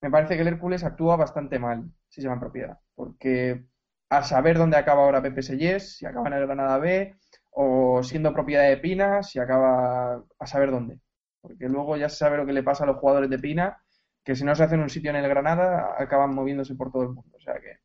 [0.00, 3.66] me parece que el Hércules actúa bastante mal si se va en propiedad, porque
[4.10, 7.16] a saber dónde acaba ahora Pepe Sellés, si acaba en el Granada B
[7.50, 11.00] o siendo propiedad de Pina, si acaba a saber dónde.
[11.40, 13.82] Porque luego ya se sabe lo que le pasa a los jugadores de Pina,
[14.24, 17.08] que si no se hacen un sitio en el Granada, acaban moviéndose por todo el
[17.10, 17.36] mundo.
[17.36, 17.78] O sea que.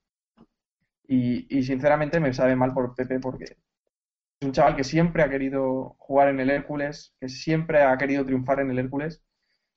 [1.08, 5.30] Y, y sinceramente me sabe mal por Pepe porque es un chaval que siempre ha
[5.30, 9.24] querido jugar en el Hércules, que siempre ha querido triunfar en el Hércules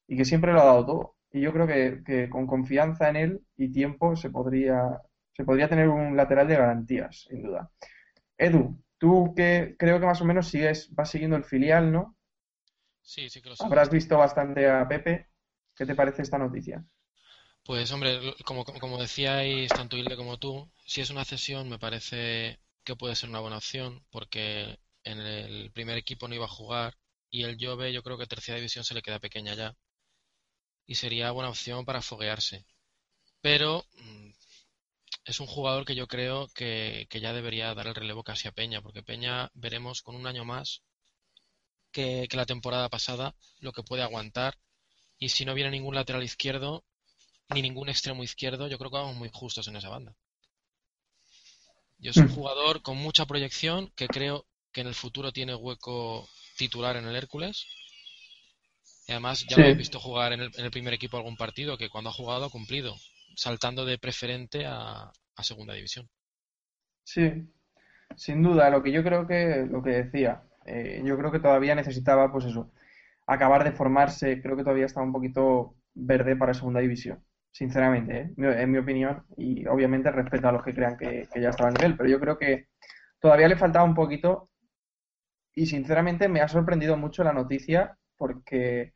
[0.08, 1.16] y que siempre lo ha dado todo.
[1.32, 5.00] Y yo creo que, que con confianza en él y tiempo se podría,
[5.38, 7.70] se podría tener un lateral de garantías, sin duda.
[8.36, 12.16] Edu, tú que creo que más o menos sigues, vas siguiendo el filial, ¿no?
[13.02, 13.68] Sí, sí que lo sigo.
[13.68, 15.28] Habrás visto bastante a Pepe.
[15.76, 16.84] ¿Qué te parece esta noticia?
[17.64, 22.58] Pues hombre, como como decíais tanto Hilde como tú, si es una cesión me parece
[22.82, 26.96] que puede ser una buena opción porque en el primer equipo no iba a jugar
[27.30, 29.76] y el Jove yo creo que tercera división se le queda pequeña ya
[30.84, 32.64] y sería buena opción para foguearse.
[33.40, 34.30] Pero mm,
[35.28, 38.52] es un jugador que yo creo que, que ya debería dar el relevo casi a
[38.52, 40.82] Peña porque Peña veremos con un año más
[41.92, 44.58] que, que la temporada pasada lo que puede aguantar
[45.18, 46.84] y si no viene ningún lateral izquierdo
[47.50, 50.16] ni ningún extremo izquierdo, yo creo que vamos muy justos en esa banda.
[51.98, 52.32] Yo soy un Mm.
[52.32, 57.14] jugador con mucha proyección que creo que en el futuro tiene hueco titular en el
[57.14, 57.66] Hércules.
[59.08, 59.60] Y además ya Sí.
[59.60, 62.12] lo he visto jugar en el, en el primer equipo algún partido que cuando ha
[62.12, 62.96] jugado ha cumplido,
[63.38, 66.08] saltando de preferente a, segunda división.
[67.04, 67.48] Sí,
[68.16, 71.76] sin duda, lo que yo creo que, lo que decía, eh, yo creo que todavía
[71.76, 72.72] necesitaba, pues eso,
[73.24, 78.34] acabar de formarse, creo que todavía estaba un poquito verde para segunda división, sinceramente, ¿eh?
[78.36, 81.96] En mi opinión, y obviamente respeto a los que crean que, ya estaba a nivel,
[81.96, 82.66] pero yo creo que
[83.20, 84.50] todavía le faltaba un poquito.
[85.54, 88.92] Y sinceramente me ha sorprendido mucho la noticia porque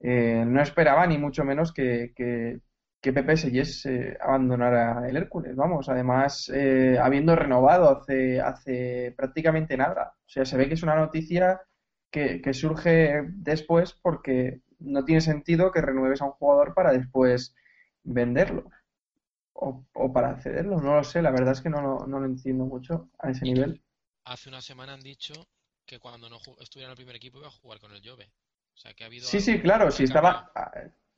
[0.00, 2.60] eh, no esperaba ni mucho menos que,
[3.04, 9.76] que Pepe Sellés eh, abandonara el Hércules, vamos, además eh, habiendo renovado hace, hace prácticamente
[9.76, 10.14] nada.
[10.26, 11.60] O sea, se ve que es una noticia
[12.10, 17.54] que, que surge después porque no tiene sentido que renueves a un jugador para después
[18.04, 18.70] venderlo
[19.54, 22.26] o, o para cederlo, no lo sé, la verdad es que no, lo- no lo
[22.26, 23.82] entiendo mucho a ese nivel.
[24.24, 25.32] Hace una semana han dicho
[25.86, 28.30] que cuando no estuviera en el primer equipo iba a jugar con el Jove.
[28.74, 30.50] O sea que ha habido Sí, sí, claro, ha estaba,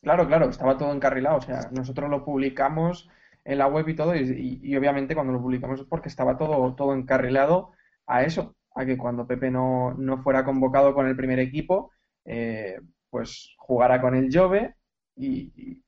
[0.07, 3.09] claro, claro, estaba todo encarrilado, o sea, nosotros lo publicamos
[3.45, 6.95] en la web y todo, y, obviamente cuando lo publicamos es porque estaba todo, todo
[6.95, 7.73] encarrilado
[8.07, 11.93] a eso, a que cuando Pepe no, no fuera convocado con el primer equipo,
[12.25, 14.77] eh, pues jugara con el Jove,
[15.17, 15.83] y, y-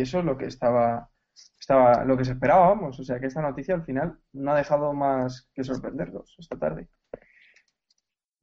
[0.00, 1.10] eso es lo que estaba,
[1.60, 4.56] estaba, lo que se esperaba, vamos, o sea, que esta noticia al final no ha
[4.56, 6.88] dejado más que sorprenderlos esta tarde.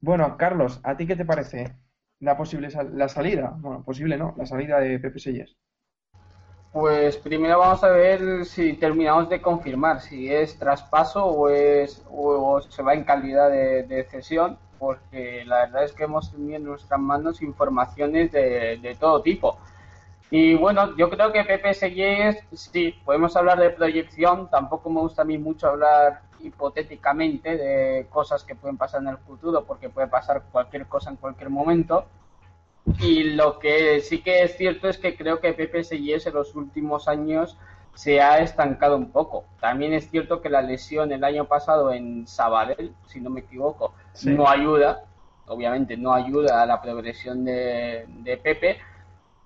[0.00, 1.74] Bueno, Carlos, ¿a ti qué te parece
[2.20, 3.54] la posible sal- la salida?
[3.58, 5.56] Bueno, posible no, la salida de Pepe Sellés.
[6.72, 12.60] Pues primero vamos a ver si terminamos de confirmar si es traspaso o es o,
[12.60, 17.00] se va en calidad de, cesión, porque la verdad es que hemos tenido en nuestras
[17.00, 19.58] manos informaciones de, todo tipo.
[20.30, 25.22] Y bueno, yo creo que Pepe Sellés, sí, podemos hablar de proyección, tampoco me gusta
[25.22, 30.08] a mí mucho hablar hipotéticamente de cosas que pueden pasar en el futuro, porque puede
[30.08, 32.06] pasar cualquier cosa en cualquier momento.
[32.98, 36.54] Y lo que sí que es cierto es que creo que Pepe Sellés en los
[36.56, 37.56] últimos años
[37.94, 39.44] se ha estancado un poco.
[39.60, 43.94] También es cierto que la lesión el año pasado en Sabadell, si no me equivoco,
[44.12, 44.30] Sí.
[44.30, 45.04] no ayuda,
[45.46, 48.78] obviamente no ayuda a la progresión de, de Pepe,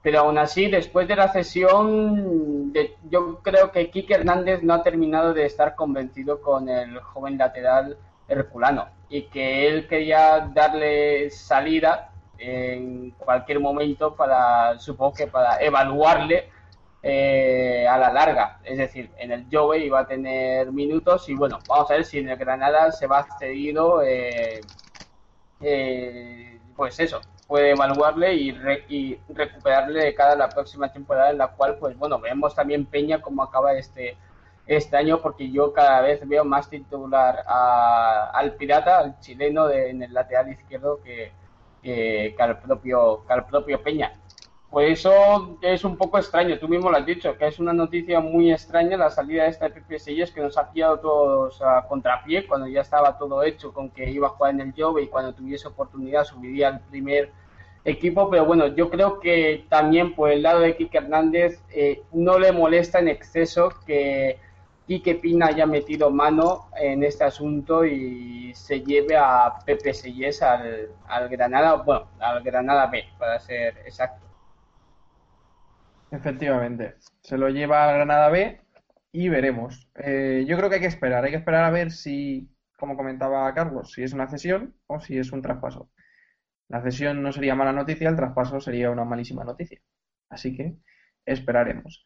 [0.05, 4.85] pero aún así, después de la cesión, de- yo creo que Quique Hernández no ha
[4.85, 12.13] terminado de estar convencido con el joven lateral herculano y que él quería darle salida
[12.39, 16.51] en cualquier momento para, supongo que para evaluarle
[17.03, 18.61] eh, a la larga.
[18.65, 22.19] Es decir, en el Jove iba a tener minutos y bueno, vamos a ver si
[22.19, 24.65] en el Granada se va cedido, eh,
[25.61, 31.31] eh, pues eso, puede evaluarle y, re- y recuperarle de cara a la próxima temporada
[31.31, 34.17] en la cual, pues bueno, vemos también Peña cómo acaba este
[34.67, 39.91] este año porque yo cada vez veo más titular a- al Pirata, al chileno de-
[39.91, 41.33] en el lateral izquierdo que,
[41.83, 44.13] que, que al propio, que al propio Peña.
[44.75, 48.19] Por eso es un poco extraño, tú mismo lo has dicho, que es una noticia
[48.19, 52.67] muy extraña la salida de esta Sellés que nos ha pillado todos a contrapié cuando
[52.67, 55.69] ya estaba todo hecho con que iba a jugar en el Jove y cuando tuviese
[55.69, 57.31] oportunidad subiría al primer
[57.85, 62.41] equipo, pero bueno, yo creo que también por el lado de Quique Hernández eh, no
[62.41, 64.41] le molesta en exceso que
[64.89, 69.93] Quique Pina haya metido mano en este asunto y se lleve a Pepe
[71.07, 74.24] al Granada, bueno, al Granada B, para ser exacto.
[76.15, 76.95] Efectivamente.
[77.23, 78.61] Se lo lleva a Granada B
[79.13, 79.89] y veremos.
[79.97, 81.25] Eh, yo creo que hay que esperar.
[81.25, 82.49] Hay que esperar a ver si,
[82.79, 85.91] como comentaba Carlos, si es una cesión o si es un traspaso.
[86.69, 89.81] La cesión no sería mala noticia, el traspaso sería una malísima noticia.
[90.29, 90.77] Así que
[91.27, 92.05] esperaremos.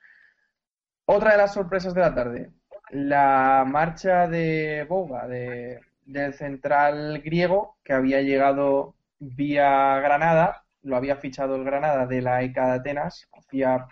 [1.05, 2.53] Otra de las sorpresas de la tarde,
[2.90, 11.16] la marcha de Boga, de, del central griego, que había llegado vía Granada, lo había
[11.16, 13.87] fichado el Granada de la ECA de Atenas, hacía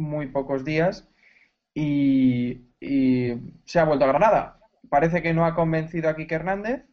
[0.00, 1.08] muy pocos días,
[1.74, 2.66] y,
[3.64, 4.58] se ha vuelto a Granada.
[4.88, 6.86] Parece que no ha convencido a Quique Hernández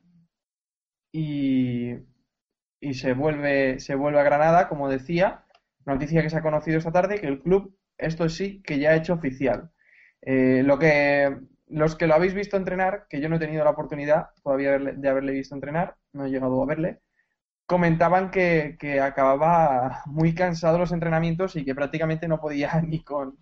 [1.11, 1.93] y,
[2.81, 5.45] y se vuelve, se vuelve a Granada, como decía,
[5.85, 8.95] noticia que se ha conocido esta tarde, que el club, esto sí, que ya ha
[8.95, 9.71] hecho oficial.
[10.21, 13.71] Eh, lo que, los que lo habéis visto entrenar, que yo no he tenido la
[13.71, 16.99] oportunidad todavía de haberle visto entrenar, no he llegado a verle,
[17.67, 23.37] comentaban que, acababa muy cansado los entrenamientos y que prácticamente no podía ni con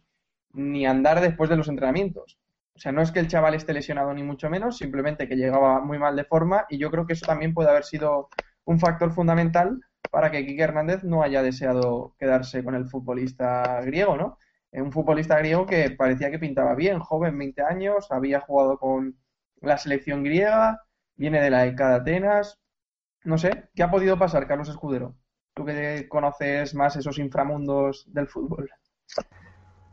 [0.54, 2.40] ni andar después de los entrenamientos.
[2.76, 5.80] O sea, no es que el chaval esté lesionado ni mucho menos, simplemente que llegaba
[5.82, 8.30] muy mal de forma y yo creo que eso también puede haber sido
[8.66, 9.80] un factor fundamental
[10.12, 14.38] para que Quique Hernández no haya deseado quedarse con el futbolista griego, ¿no?
[14.72, 19.18] Eh, Un futbolista griego que parecía que pintaba bien, joven, 20 años, había jugado con
[19.62, 20.82] la selección griega,
[21.16, 22.60] viene de la ECA de Atenas.
[23.26, 25.16] No sé, ¿qué ha podido pasar, Carlos Escudero?
[25.56, 28.70] Tú que conoces más esos inframundos del fútbol.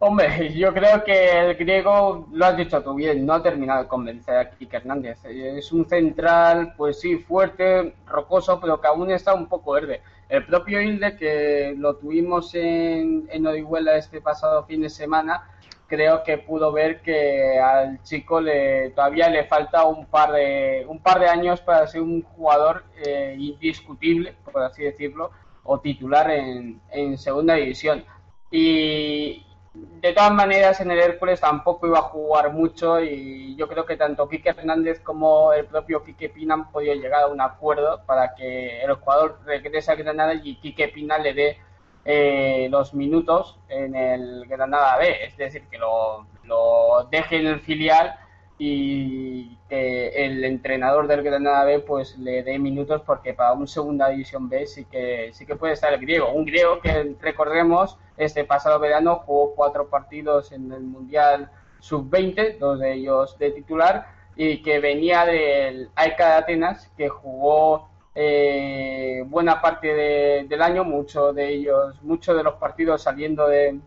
[0.01, 3.89] Hombre, yo creo que el griego, lo has dicho tú bien, no ha terminado de
[3.89, 5.25] convencer a Kike Hernández.
[5.25, 10.03] Es un central, pues sí, fuerte, rocoso, pero que aún está un poco verde.
[10.29, 15.49] El propio Hilde, que lo tuvimos en, en Orihuela este pasado fin de semana,
[15.93, 21.01] creo que pudo ver que al chico le, todavía le falta un par de, un
[21.01, 25.33] par de años para ser un jugador eh, indiscutible, por así decirlo,
[25.65, 28.07] o titular en, en segunda división.
[28.51, 33.85] Y de todas maneras en el Hércules tampoco iba a jugar mucho y yo creo
[33.85, 38.01] que tanto Quique Hernández como el propio Quique Pina han podido llegar a un acuerdo
[38.07, 41.59] para que el jugador regrese a Granada y Quique Pina le dé
[42.05, 47.61] eh, los minutos en el Granada B, es decir, que lo, lo deje en el
[47.61, 48.17] filial
[48.59, 54.09] y que el entrenador del Granada B pues le dé minutos porque para un segunda
[54.09, 58.45] división B sí que sí que puede estar el griego, un griego que recordemos este
[58.45, 64.63] pasado verano jugó cuatro partidos en el Mundial Sub-20, dos de ellos de titular y
[64.63, 71.35] que venía del AEK de Atenas que jugó eh, buena parte de- del año, muchos
[71.35, 73.81] de ellos, muchos de los partidos saliendo de,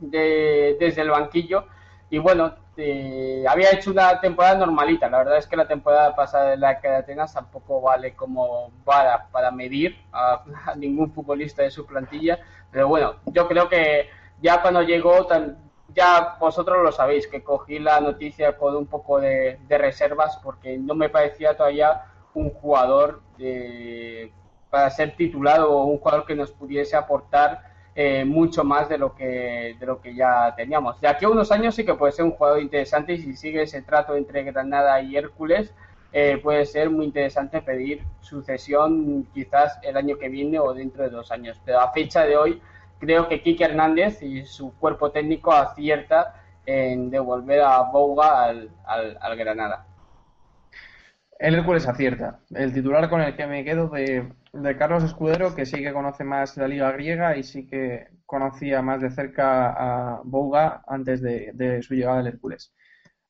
[0.00, 1.66] de- desde el banquillo
[2.10, 5.08] y bueno, eh, había hecho una temporada normalita.
[5.08, 8.70] La verdad es que la temporada pasada de la AEK de Atenas tampoco vale como
[8.84, 12.38] vara para medir a, a ningún futbolista de su plantilla.
[12.70, 14.08] Pero bueno, yo creo que
[14.40, 15.26] ya cuando llegó,
[15.94, 20.76] ya vosotros lo sabéis, que cogí la noticia con un poco de, de reservas porque
[20.78, 22.02] no me parecía todavía
[22.34, 24.30] un jugador eh,
[24.70, 29.14] para ser titulado o un jugador que nos pudiese aportar eh, mucho más de lo
[29.14, 31.00] que de lo que ya teníamos.
[31.00, 33.62] De aquí a unos años sí que puede ser un jugador interesante y si sigue
[33.62, 35.72] ese trato entre Granada y Hércules
[36.12, 41.10] eh, puede ser muy interesante pedir sucesión quizás el año que viene o dentro de
[41.10, 41.60] dos años.
[41.64, 42.62] Pero a fecha de hoy
[42.98, 49.18] creo que Quique Hernández y su cuerpo técnico acierta en devolver a Bouga al, al,
[49.20, 49.86] al Granada.
[51.38, 52.40] El Hércules acierta.
[52.50, 56.24] El titular con el que me quedo de, de Carlos Escudero, que sí que conoce
[56.24, 61.82] más la liga griega y sí que conocía más de cerca a Bouga antes de,
[61.82, 62.72] su llegada al Hércules.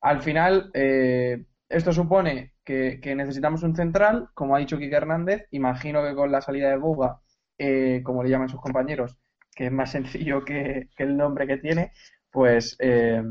[0.01, 6.03] Al final, eh, esto supone que, necesitamos un central, como ha dicho Quique Hernández, imagino
[6.03, 7.21] que con la salida de Boga,
[7.59, 9.19] eh, como le llaman sus compañeros,
[9.55, 11.93] que es más sencillo que, que el nombre que tiene,
[12.31, 13.23] pues eh,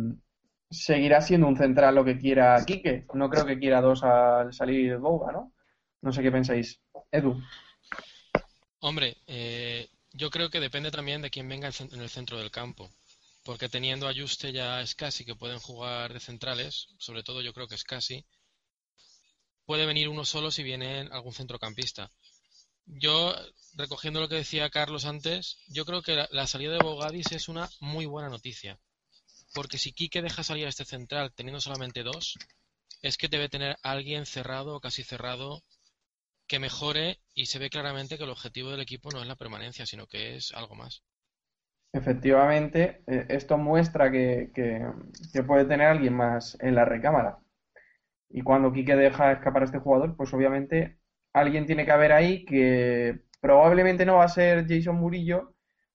[0.74, 3.06] seguirá siendo un central lo que quiera Quique.
[3.14, 5.54] No creo que quiera dos al salir Boga, ¿no?
[6.02, 6.82] No sé qué pensáis.
[7.12, 7.42] Edu.
[8.80, 12.90] Hombre, eh, yo creo que depende también de quién venga en el centro del campo.
[13.44, 17.54] Porque teniendo a Juste y a Scassi que pueden jugar de centrales, sobre todo yo
[17.54, 18.26] creo que Scassi,
[19.66, 22.12] puede venir uno solo si viene algún centrocampista.
[22.86, 23.34] Yo,
[23.76, 27.48] recogiendo lo que decía Carlos antes, yo creo que la, la salida de Bogadis es
[27.48, 28.80] una muy buena noticia.
[29.54, 32.38] Porque si Quique deja salir a este central teniendo solamente dos,
[33.02, 35.62] es que debe tener alguien cerrado o casi cerrado
[36.48, 39.86] que mejore y se ve claramente que el objetivo del equipo no es la permanencia,
[39.86, 41.04] sino que es algo más.
[41.94, 44.52] Efectivamente, eh, esto muestra que
[45.46, 47.38] puede tener alguien más en la recámara.
[48.30, 50.98] Y cuando Quique deja escapar a este jugador, pues obviamente
[51.34, 55.54] alguien tiene que haber ahí que probablemente no va a ser Jason Murillo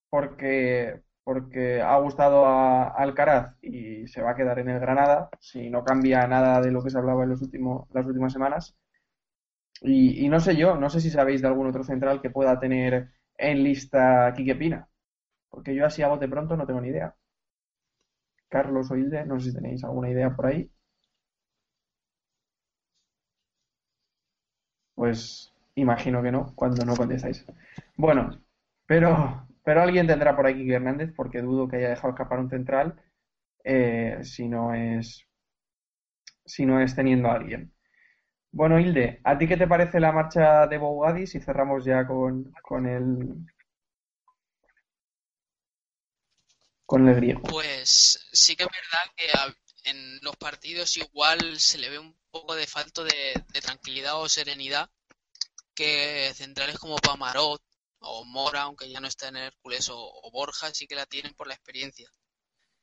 [0.09, 5.69] porque, porque ha gustado a, Alcaraz y se va a quedar en el Granada si
[5.69, 8.75] no cambia nada de lo que se hablaba en los últimos, las últimas semanas.
[9.81, 13.11] Y, no sé yo, no sé si sabéis de algún otro central que pueda tener
[13.37, 14.89] en lista Quique Pina.
[15.49, 17.15] Porque yo así a bote pronto no tengo ni idea.
[18.49, 20.69] Carlos o no sé si tenéis alguna idea por ahí.
[24.95, 27.45] Pues imagino que no, cuando no contestáis.
[27.95, 28.39] Bueno,
[28.85, 33.01] pero, pero alguien tendrá por aquí Hernández, porque dudo que haya dejado escapar un central
[33.63, 35.27] eh, si no es,
[36.45, 37.73] si no es teniendo a alguien.
[38.51, 41.35] Bueno, Hilde, ¿a ti qué te parece la marcha de Bougadis?
[41.35, 43.45] Y cerramos ya con, con el,
[46.85, 47.41] con el griego.
[47.43, 52.55] Pues sí que es verdad que en los partidos igual se le ve un poco
[52.55, 54.89] de falto de, de tranquilidad o serenidad
[55.75, 57.61] que centrales como Pamarot
[57.99, 61.47] o Mora, aunque ya no está en Hércules o, Borja, sí que la tienen por
[61.47, 62.09] la experiencia.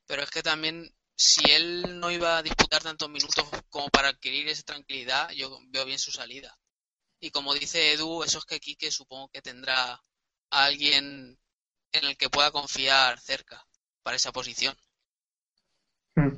[0.07, 4.49] Pero es que también, si él no iba a disputar tantos minutos como para adquirir
[4.49, 6.57] esa tranquilidad, yo veo bien su salida.
[7.21, 11.39] Y como dice Edu, eso es que Quique supongo que tendrá a alguien
[11.93, 13.67] en el que pueda confiar cerca
[14.03, 14.77] para esa posición.
[16.15, 16.37] Hmm,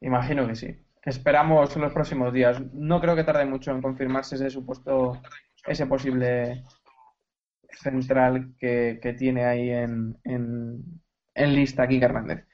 [0.00, 0.76] Imagino que sí.
[1.02, 2.60] Esperamos en los próximos días.
[2.72, 5.20] No creo que tarde mucho en confirmarse ese supuesto,
[5.66, 6.64] ese posible
[7.72, 10.82] central que, tiene ahí en, en,
[11.34, 12.46] en lista Quique Hernández.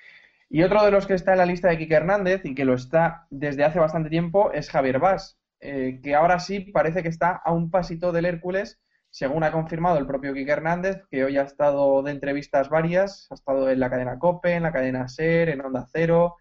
[0.48, 2.74] Y otro de los que está en la lista de Quique Hernández y que lo
[2.74, 7.40] está desde hace bastante tiempo es Javier Vaz, eh, que ahora sí parece que está
[7.44, 11.42] a un pasito del Hércules, según ha confirmado el propio Quique Hernández, que hoy ha
[11.42, 15.62] estado de entrevistas varias, ha estado en la cadena COPE, en la cadena SER, en
[15.62, 16.36] Onda Cero,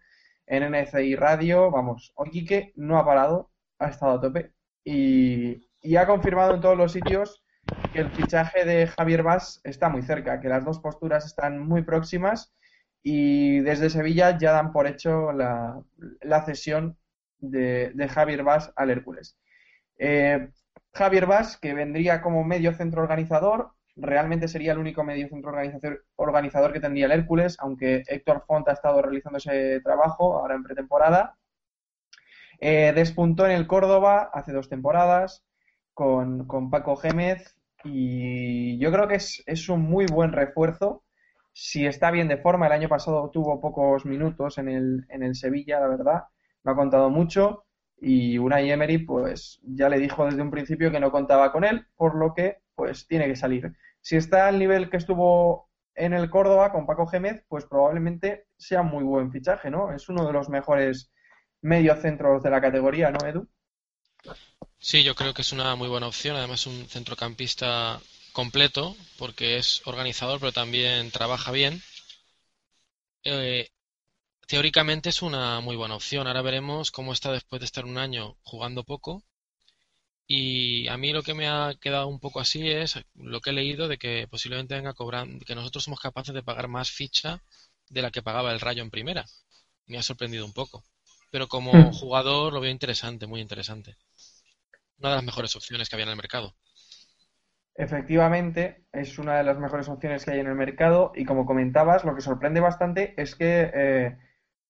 [0.46, 4.52] en NCI Radio, vamos, hoy Quique no ha parado, ha estado a tope
[4.84, 7.44] y, y ha confirmado en todos los sitios
[7.92, 11.82] que el fichaje de Javier Vaz está muy cerca, que las dos posturas están muy
[11.82, 12.54] próximas
[13.02, 15.80] y desde Sevilla ya dan por hecho la,
[16.20, 16.98] la cesión
[17.38, 19.38] de, de Javier Vaz al Hércules.
[19.98, 20.50] Eh,
[20.92, 25.52] Javier Vaz, que vendría como medio centro organizador, realmente sería el único medio centro
[26.16, 30.62] organizador, que tendría el Hércules, aunque Héctor Font ha estado realizando ese trabajo ahora en
[30.62, 31.36] pretemporada.
[32.60, 35.44] Eh, despuntó en el Córdoba hace dos temporadas
[35.94, 37.55] con, con Paco Gémez
[37.86, 41.04] y yo creo que es, es un muy buen refuerzo
[41.52, 42.66] si está bien de forma.
[42.66, 46.24] El año pasado tuvo pocos minutos en el, en el Sevilla, la verdad,
[46.64, 47.64] no ha contado mucho
[47.98, 51.86] y Unai Emery pues ya le dijo desde un principio que no contaba con él,
[51.96, 53.72] por lo que pues tiene que salir.
[54.00, 58.82] Si está al nivel que estuvo en el Córdoba con Paco Gémez, pues probablemente sea
[58.82, 59.92] muy buen fichaje, ¿no?
[59.92, 61.10] Es uno de los mejores
[61.62, 63.48] mediocentros de la categoría, ¿no, Edu?
[64.78, 66.34] Sí, yo creo que es una muy buena opción.
[66.34, 68.00] Además, un centrocampista
[68.32, 71.82] completo, porque es organizador, pero también trabaja bien.
[73.24, 73.68] Eh,
[74.48, 76.26] teóricamente es una muy buena opción.
[76.26, 79.24] Ahora veremos cómo está después de estar un año jugando poco.
[80.28, 83.52] Y a mí lo que me ha quedado un poco así es lo que he
[83.52, 87.42] leído de que posiblemente venga cobrando, que nosotros somos capaces de pagar más ficha
[87.88, 89.24] de la que pagaba el Rayo en primera.
[89.86, 90.84] Me ha sorprendido un poco.
[91.30, 91.92] Pero como Hmm.
[91.92, 93.96] jugador lo veo interesante, muy interesante.
[94.98, 96.54] Una de las mejores opciones que había en el mercado.
[97.74, 102.04] Efectivamente, es una de las mejores opciones que hay en el mercado y como comentabas,
[102.04, 104.16] lo que sorprende bastante es que eh,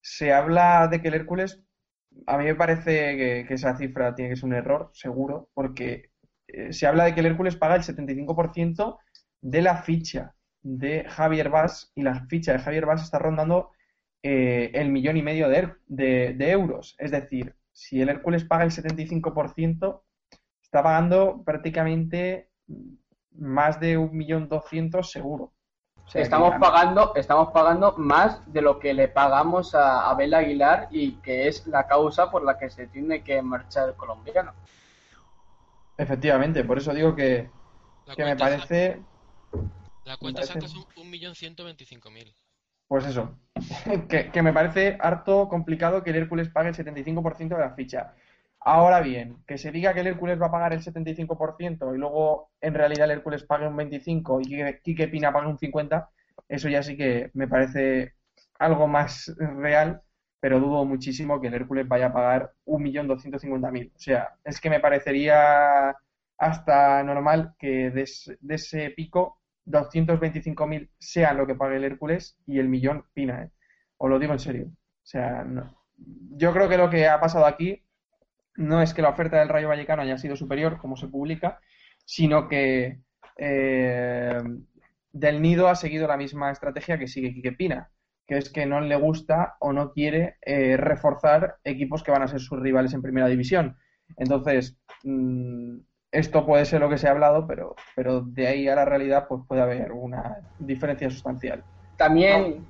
[0.01, 1.63] se habla de que el Hércules,
[2.27, 6.11] a mí me parece que, esa cifra tiene que ser un error, seguro, porque
[6.49, 8.99] eh, se habla de que el Hércules paga el 75%
[9.41, 13.71] de la ficha de Javier Vaz y la ficha de Javier Vaz está rondando
[14.25, 16.97] eh, el millón y medio de- de euros.
[16.99, 20.06] Es decir, si el Hércules paga el 75%,
[20.77, 22.51] está pagando prácticamente
[23.39, 25.53] más de 1.200.000 seguro.
[26.05, 30.35] O sea, estamos que- pagando, estamos pagando más de lo que le pagamos a Abel
[30.35, 34.53] Aguilar y que es la causa por la que se tiene que marchar el colombiano.
[35.97, 37.49] Efectivamente, por eso digo que,
[38.15, 39.01] que me parece,
[40.05, 42.35] La cuenta exacta son 1.125.000.
[42.87, 43.31] pues eso,
[44.11, 48.15] que, que me parece harto complicado que el Hércules pague el 75% de la ficha.
[48.69, 52.51] Ahora bien, que se diga que el Hércules va a pagar el 75% y luego
[52.61, 56.11] en realidad el Hércules pague un 25% y que Quique Pina pague un 50%,
[56.49, 58.15] eso ya sí que me parece
[58.59, 60.03] algo más real,
[60.41, 63.93] pero dudo muchísimo que el Hércules vaya a pagar 1.250.000.
[63.95, 65.95] O sea, es que me parecería
[66.39, 72.37] hasta normal que de, ese- de ese pico 225.000 sean lo que pague el Hércules
[72.47, 73.51] y el millón Pina, ¿eh?
[73.99, 74.67] Os lo digo en serio.
[74.67, 75.85] O sea, no.
[75.97, 77.83] yo creo que lo que ha pasado aquí
[78.57, 81.61] no es que la oferta del Rayo Vallecano haya sido superior, como se publica,
[82.05, 83.01] sino que
[83.37, 84.43] eh,
[85.13, 87.91] Del Nido ha seguido la misma estrategia que sigue Quique Pina,
[88.27, 92.29] que es que no le gusta o no quiere eh, reforzar equipos que van a
[92.29, 93.77] ser sus rivales en primera división.
[94.17, 95.79] Entonces, mm,
[96.13, 99.27] esto puede ser lo que se ha hablado, pero, pero de ahí a la realidad
[99.29, 101.63] pues puede haber una diferencia sustancial.
[101.97, 102.67] También,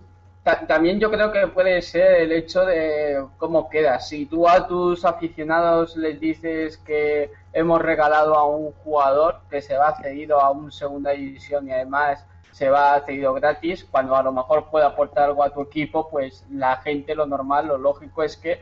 [0.47, 4.01] ta- también yo creo que puede ser el hecho de cómo queda.
[4.01, 9.76] Si tú a tus aficionados les dices que hemos regalado a un jugador que se
[9.76, 14.32] va cedido a un segunda división y además se va cedido gratis, cuando a lo
[14.32, 18.36] mejor puede aportar algo a tu equipo, pues la gente lo normal, lo lógico es
[18.36, 18.61] que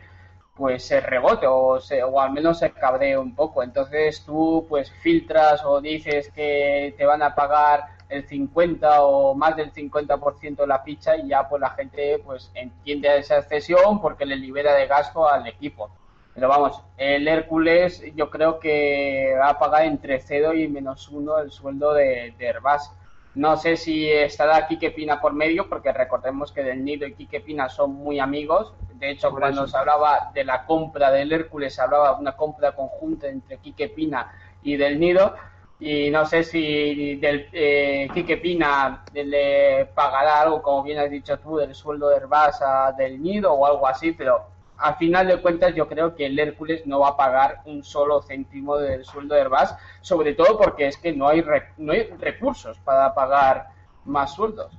[0.57, 3.63] pues se rebote o, se, o al menos se cabree un poco.
[3.63, 7.83] Entonces tú pues filtras o dices que te van a pagar
[8.15, 12.51] el 50 o más del 50% de la ficha y ya pues la gente pues
[12.55, 15.91] entiende esa excesión porque le libera de gasto al equipo.
[16.35, 21.39] Pero vamos, el Hércules yo creo que va a pagar entre 0 y menos 1
[21.39, 22.93] el sueldo de, de Herbás.
[23.37, 27.41] No sé si estará Quique Pina por medio, porque recordemos que Del Nido y Quique
[27.41, 28.73] Pina son muy amigos.
[28.95, 29.73] De hecho, Por cuando eso.
[29.73, 33.89] se hablaba de la compra del Hércules, se hablaba de una compra conjunta entre Quique
[33.89, 35.35] Pina y Del Nido.
[35.81, 38.09] Y no sé si del, eh,
[38.41, 43.21] Pina le pagará algo, como bien has dicho tú, del sueldo de Herbás a Del
[43.21, 44.47] Nido o algo así, pero
[44.79, 48.23] al final de cuentas yo creo que el Hércules no va a pagar un solo
[48.23, 52.05] céntimo del sueldo de Herbás, sobre todo porque es que no hay, re- no hay
[52.19, 53.69] recursos para pagar
[54.05, 54.73] más sueldos.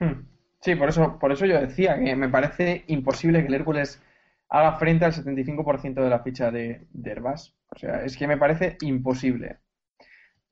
[0.00, 0.26] Hmm.
[0.60, 4.02] Sí, por eso, por eso yo decía que me parece imposible que el Hércules
[4.48, 7.54] haga frente al 75% de la ficha de, de Herbás.
[7.74, 9.58] O sea, es que me parece imposible.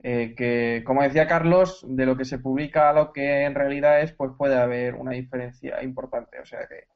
[0.03, 4.01] Eh, que, como decía Carlos, de lo que se publica a lo que en realidad
[4.01, 6.41] es, pues puede haber una diferencia importante.
[6.41, 6.87] O sea que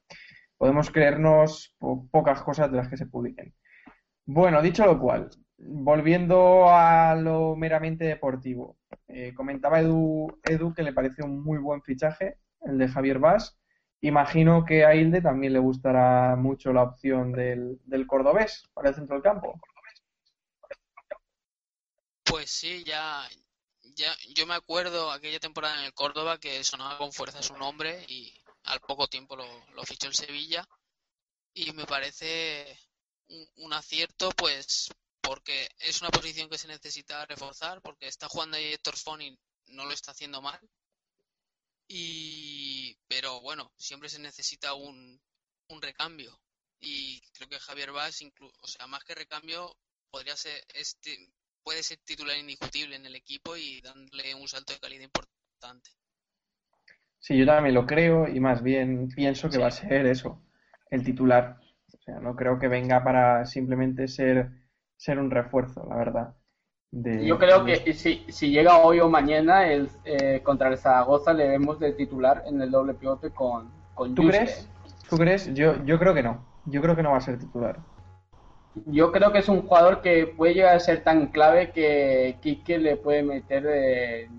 [0.57, 3.53] podemos creernos po- pocas cosas de las que se publiquen.
[4.25, 10.93] Bueno, dicho lo cual, volviendo a lo meramente deportivo, eh, comentaba Edu, Edu que le
[10.93, 13.57] parece un muy buen fichaje, el de Javier Vaz.
[14.01, 18.95] Imagino que a Hilde también le gustará mucho la opción del, del cordobés para el
[18.95, 19.59] centro del campo.
[22.27, 23.27] Pues sí, ya,
[23.95, 28.05] ya, yo me acuerdo aquella temporada en el Córdoba que sonaba con fuerza su nombre
[28.07, 29.45] y al poco tiempo lo,
[29.85, 30.67] fichó el Sevilla
[31.53, 32.79] y me parece
[33.55, 34.89] un, acierto, pues
[35.21, 39.39] porque es una posición que se necesita reforzar, porque está jugando ahí Héctor Fon y
[39.67, 40.59] no lo está haciendo mal.
[41.87, 45.21] Y, pero bueno, siempre se necesita un,
[45.69, 46.39] un recambio.
[46.79, 49.77] Y creo que Javier Vaz, inclu- o sea, más que recambio,
[50.11, 51.17] podría ser este,
[51.67, 55.89] puede ser titular indiscutible en el equipo y dándole un salto de calidad importante.
[57.19, 60.41] Sí, yo también lo creo y más bien pienso que va a ser eso,
[60.89, 61.57] el titular.
[61.93, 64.49] O sea, no creo que venga para simplemente ser,
[64.95, 66.35] ser un refuerzo, la verdad.
[66.89, 70.77] de- Yo creo de- que si, si llega hoy o mañana el, eh, contra el
[70.77, 74.69] Zaragoza le vemos de titular en el doble pivote con, con ¿Tú crees?
[75.09, 75.53] ¿Tú crees?
[75.53, 76.45] Yo, yo creo que no.
[76.63, 77.77] Yo creo que no va a ser titular.
[78.85, 82.77] Yo creo que es un jugador que puede llegar a ser tan clave que Quique
[82.77, 84.29] le puede meter de,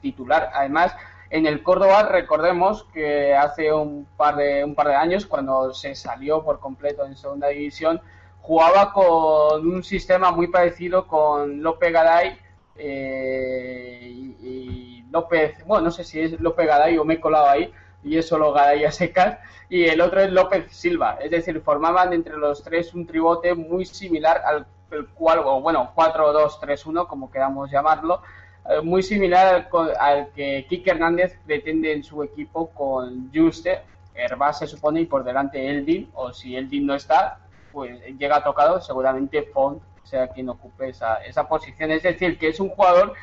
[0.00, 0.50] titular.
[0.54, 0.94] Además,
[1.30, 5.94] en el Córdoba recordemos que hace un par de un par de años cuando se
[5.94, 8.00] salió por completo en segunda división
[8.40, 12.38] jugaba con un sistema muy parecido con López Garay
[12.76, 17.48] eh, y, y López, bueno, no sé si es López Garay o me he colado
[17.48, 17.72] ahí
[18.06, 19.38] y es solo Garay a secas
[19.68, 23.84] y el otro es López Silva, es decir, formaban entre los tres un tribote muy
[23.84, 28.22] similar al el cual, o bueno, 4-2-3-1 como queramos llamarlo,
[28.68, 33.82] eh, muy similar al que Kike Hernández pretende en su equipo con Juste,
[34.14, 37.40] Herbás se supone y por delante Eldin, o si Eldin no está,
[37.72, 41.90] pues llega tocado, seguramente Font sea quien ocupe esa, esa posición.
[41.90, 43.14] Es decir, que es un jugador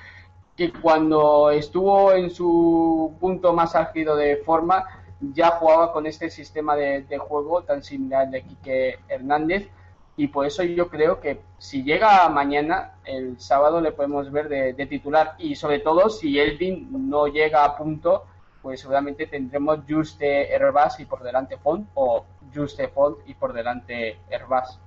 [0.56, 4.86] que cuando estuvo en su punto más álgido de forma
[5.34, 9.70] ya jugaba con este sistema de, juego tan similar de Quique Hernández
[10.16, 14.74] y por eso yo creo que si llega mañana, el sábado le podemos ver de,
[14.74, 18.26] de titular y sobre todo si Elvin no llega a punto,
[18.62, 24.20] pues seguramente tendremos Juste Herbas y por delante Font o Juste Font y por delante
[24.30, 24.80] Herbas.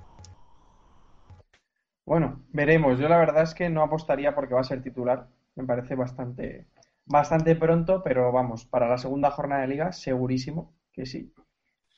[2.05, 3.01] Bueno, veremos.
[3.01, 5.27] Yo la verdad es que no apostaría porque va a ser titular.
[5.57, 6.68] Me parece bastante,
[7.04, 11.32] bastante pronto, pero vamos, para la segunda jornada de liga, segurísimo que sí.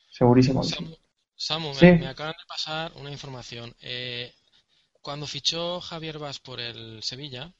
[0.09, 0.75] Segurísimo que sí.
[0.75, 0.95] Samu,
[1.35, 3.75] Samu, me, acaban de pasar una información.
[3.81, 4.33] Eh,
[5.01, 7.53] cuando fichó Javier Vaz por el Sevilla,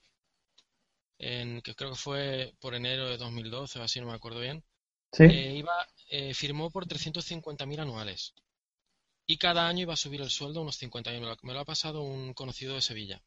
[1.18, 4.64] en, que creo que fue por enero de 2012 o así, no me acuerdo bien,
[5.12, 5.24] Sí.
[5.24, 5.74] eh, iba,
[6.12, 8.34] eh, firmó por 350.000 anuales.
[9.26, 11.20] Y cada año iba a subir el sueldo unos 50.000.
[11.20, 13.22] Me lo, me lo ha pasado un conocido de Sevilla.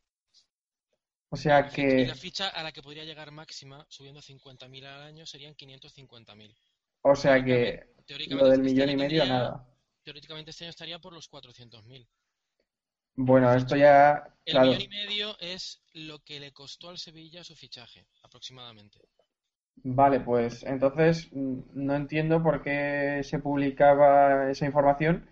[1.32, 5.02] O sea Y que, la ficha a la que podría llegar máxima, subiendo 50.000 al
[5.02, 6.56] año, serían 550.000.
[7.02, 7.86] o sea que
[8.30, 9.66] lo del este millón y medio, tendría- nada.
[10.04, 12.08] Teóricamente este año estaría por los 400.000.
[13.16, 14.66] Bueno, esto ya, El claro.
[14.68, 19.00] millón y medio es lo que le costó al Sevilla su fichaje, aproximadamente.
[19.84, 25.28] Vale, pues entonces mm, no entiendo por qué se publicaba esa información.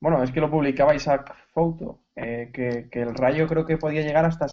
[0.00, 4.02] Bueno, es que lo publicaba Isaac Fouto, eh, que, que el Rayo creo que podía
[4.02, 4.46] llegar hasta...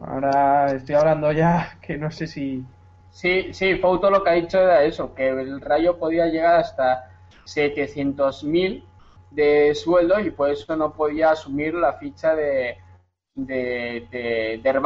[0.00, 2.64] Ahora estoy hablando ya que no sé si...
[3.10, 7.10] Sí, sí, Fouto lo que ha dicho era eso, que el Rayo podía llegar hasta
[7.44, 8.84] 700.000
[9.32, 12.78] de sueldo y por eso no podía asumir la ficha de,
[13.34, 14.80] de, de, de.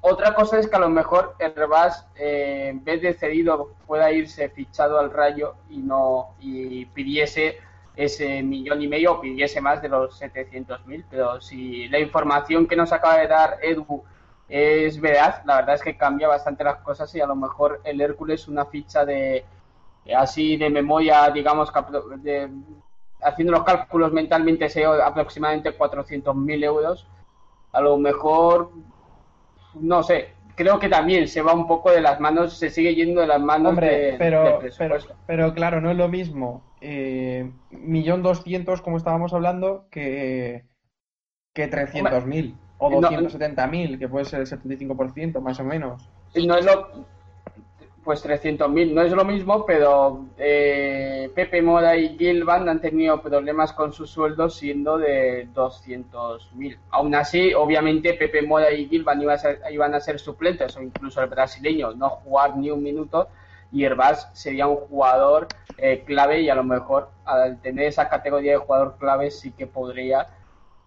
[0.00, 4.48] Otra cosa es que a lo mejor Herbás, eh, en vez de cedido, pueda irse
[4.50, 7.58] fichado al Rayo y no y pidiese
[7.96, 12.76] ese millón y medio o pidiese más de los 700.000, pero si la información que
[12.76, 14.04] nos acaba de dar Edu
[14.48, 18.00] es verdad, la verdad es que cambia bastante las cosas y a lo mejor el
[18.00, 19.44] Hércules una ficha de
[20.16, 21.72] así de memoria, digamos,
[22.18, 22.48] de-
[23.22, 27.08] haciendo los cálculos mentalmente se aproximadamente 400.000 euros,
[27.72, 28.70] a lo mejor,
[29.74, 33.20] no sé, creo que también se va un poco de las manos, se sigue yendo
[33.20, 34.60] de las manos Hombre, de- pero,
[35.26, 40.64] pero, claro, no es lo mismo eh, millón doscientos, como estábamos hablando, que,
[41.52, 46.08] que 300.000 o no- 270.000, que puede ser el 75% más o menos.
[46.44, 47.16] no es lo
[48.04, 53.72] pues 300.000 no es lo mismo pero eh, Pepe Mora y Gilvan han tenido problemas
[53.72, 59.38] con sus sueldos siendo de 200.000 aún así obviamente Pepe Mora y Gilvan iban a
[59.38, 63.26] ser, iban a ser suplentes o incluso el brasileño no jugar ni un minuto
[63.72, 68.52] y Herbás sería un jugador eh, clave y a lo mejor al tener esa categoría
[68.52, 70.28] de jugador clave sí que podría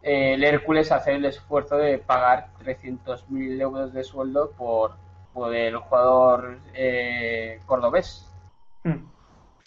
[0.02, 4.98] el Hércules hacer el esfuerzo de pagar 300.000 euros de sueldo por,
[5.54, 8.30] el jugador eh, cordobés.
[8.84, 9.06] Hmm,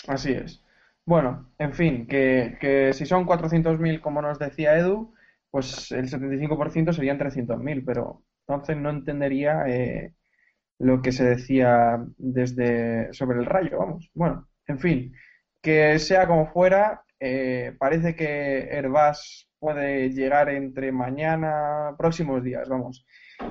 [0.07, 0.62] Así es.
[1.05, 5.14] Bueno, en fin, que, que si son 400.000, como nos decía Edu,
[5.51, 10.14] pues el 75% serían 300.000, pero entonces no entendería eh,
[10.78, 14.11] lo que se decía desde sobre el rayo, vamos.
[14.14, 15.14] Bueno, en fin,
[15.61, 23.07] que sea como fuera, eh, parece que Herbás puede llegar entre mañana, próximos días, vamos,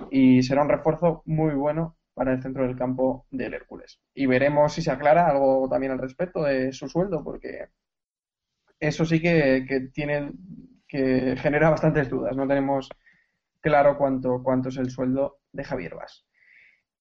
[0.09, 4.01] y será un refuerzo muy bueno para el centro del campo del Hércules.
[4.13, 7.69] Y veremos si se aclara algo también al respecto de su sueldo, porque
[8.77, 10.33] eso sí que, que tiene
[10.85, 12.35] que genera bastantes dudas.
[12.35, 12.89] No tenemos
[13.61, 16.25] claro cuánto, cuánto es el sueldo de Javier Vaz.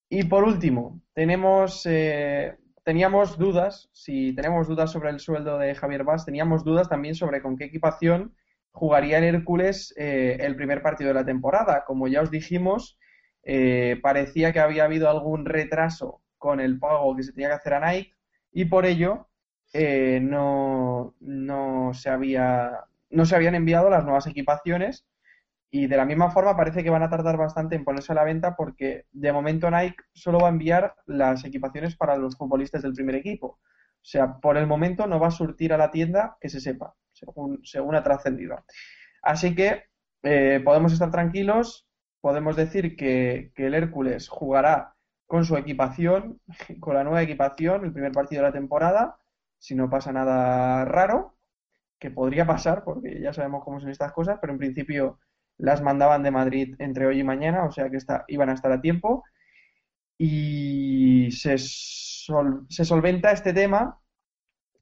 [0.08, 6.04] Y por último, tenemos, eh, teníamos dudas, si tenemos dudas sobre el sueldo de Javier
[6.04, 8.36] Vaz, teníamos dudas también sobre con qué equipación
[8.72, 11.84] jugaría el Hércules eh, el primer partido de la temporada.
[11.84, 12.98] Como ya os dijimos,
[13.42, 17.74] eh, parecía que había habido algún retraso con el pago que se tenía que hacer
[17.74, 18.14] a Nike
[18.52, 19.28] y por ello
[19.72, 25.06] eh, no, no, se había, no se habían enviado las nuevas equipaciones
[25.70, 28.24] y de la misma forma parece que van a tardar bastante en ponerse a la
[28.24, 32.94] venta porque de momento Nike solo va a enviar las equipaciones para los futbolistas del
[32.94, 33.46] primer equipo.
[34.02, 36.94] O sea, por el momento no va a surtir a la tienda que se sepa,
[37.20, 38.64] según, según ha trascendido.
[39.22, 39.84] Así que
[40.22, 41.86] eh, podemos estar tranquilos,
[42.20, 44.94] podemos decir que, que el Hércules jugará
[45.26, 46.40] con su equipación,
[46.80, 49.16] con la nueva equipación, el primer partido de la temporada,
[49.58, 51.36] si no pasa nada raro,
[51.98, 55.20] que podría pasar, porque ya sabemos cómo son estas cosas, pero en principio
[55.58, 58.72] las mandaban de Madrid entre hoy y mañana, o sea que está, iban a estar
[58.72, 59.24] a tiempo.
[60.18, 63.98] Y se, sol- se solventa este tema,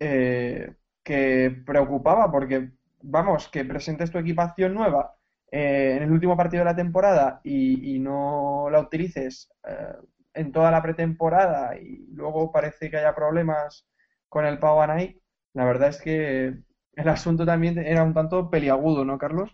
[0.00, 0.74] eh,
[1.08, 2.68] que preocupaba porque,
[3.00, 5.14] vamos, que presentes tu equipación nueva
[5.50, 9.96] eh, en el último partido de la temporada y, no la utilices eh,
[10.34, 13.88] en toda la pretemporada y luego parece que haya problemas
[14.28, 15.22] con el pago a Nike,
[15.54, 16.58] la verdad es que
[16.92, 19.50] el asunto también era un tanto peliagudo, ¿no, Carlos?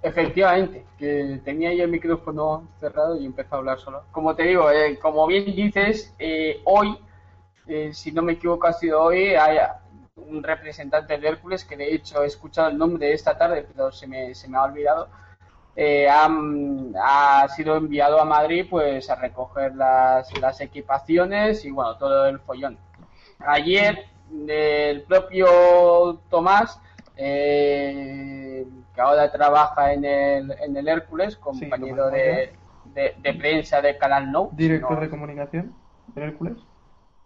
[0.00, 4.04] Efectivamente, que tenía yo el micrófono cerrado y empezó a hablar solo.
[4.12, 6.14] Como te digo, eh, como bien dices,
[6.64, 6.96] hoy,
[7.66, 9.58] eh, si no me equivoco, ha sido hoy, hay
[10.16, 14.06] un representante de Hércules, que de hecho he escuchado el nombre esta tarde, pero se
[14.06, 15.08] me, se me ha olvidado,
[15.76, 16.28] eh, ha,
[17.42, 22.38] ha sido enviado a Madrid pues a recoger las, las equipaciones y bueno, todo el
[22.40, 22.78] follón.
[23.40, 24.06] Ayer
[24.48, 26.80] el propio Tomás,
[27.16, 32.52] eh, que ahora trabaja en el, en el Hércules, compañero de,
[32.94, 34.50] de, de prensa de Canal No.
[34.52, 35.74] Director no- de comunicación
[36.14, 36.58] de Hércules.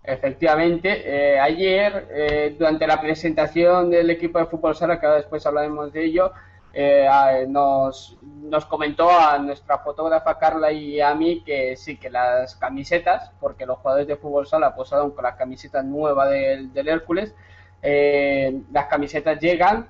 [0.08, 5.44] Efectivamente, eh, ayer, eh, durante la presentación del equipo de fútbol sala, que ahora después
[5.44, 6.32] hablaremos de ello,
[6.72, 7.06] eh,
[7.46, 13.32] nos, nos comentó a nuestra fotógrafa Carla y a mí que sí, que las camisetas,
[13.38, 17.34] porque los jugadores de fútbol sala posaron con la camiseta nueva del, del Hércules,
[17.82, 19.88] eh, las camisetas llegan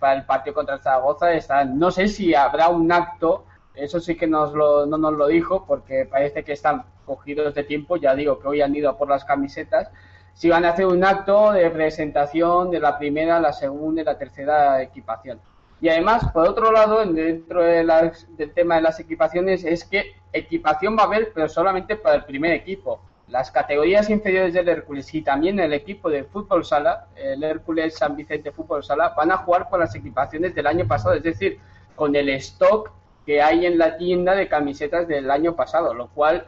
[0.00, 1.32] para el partido contra Zaragoza.
[1.32, 3.44] Están, no sé si habrá un acto,
[3.76, 7.64] eso sí que nos lo, no nos lo dijo, porque parece que están cogidos de
[7.64, 7.96] tiempo.
[7.96, 9.90] Ya digo que hoy han ido a por las camisetas.
[10.34, 14.16] Si van a hacer un acto de presentación de la primera, la segunda y la
[14.16, 15.40] tercera equipación.
[15.80, 20.12] Y además, por otro lado, dentro de las- del tema de las equipaciones, es que
[20.32, 23.00] equipación va a haber, pero solamente para el primer equipo.
[23.28, 28.16] Las categorías inferiores del Hércules y también el equipo de fútbol sala, el Hércules San
[28.16, 31.58] Vicente Fútbol Sala, van a jugar con las equipaciones del año pasado, es decir,
[31.94, 32.90] con el stock
[33.26, 36.46] que hay en la tienda de camisetas del año pasado, lo cual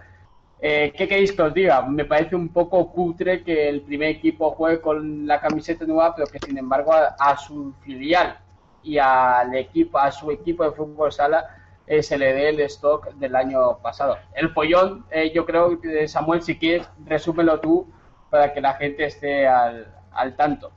[0.63, 1.83] eh, ¿Qué queréis que os diga?
[1.83, 6.29] Me parece un poco cutre que el primer equipo juegue con la camiseta nueva, pero
[6.31, 8.39] que sin embargo a, a su filial
[8.83, 11.57] y al equipo, a su equipo de fútbol sala
[11.87, 14.19] eh, se le dé el stock del año pasado.
[14.35, 17.87] El follón, eh, yo creo que Samuel, si quieres, resúmelo tú
[18.31, 20.71] para que la gente esté al, al tanto.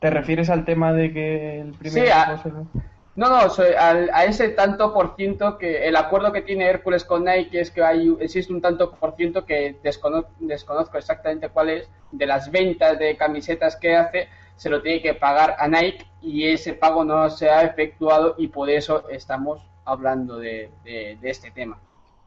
[0.00, 2.80] ¿Te refieres al tema de que el primer Sí, a- equipo se-
[3.14, 3.36] No, no,
[3.78, 7.70] al- a ese tanto por ciento que el acuerdo que tiene Hércules con Nike es
[7.70, 12.50] que hay, existe un tanto por ciento que descono- desconozco exactamente cuál es, de las
[12.50, 17.04] ventas de camisetas que hace, se lo tiene que pagar a Nike y ese pago
[17.04, 21.78] no se ha efectuado y por eso estamos hablando de, de- de este tema.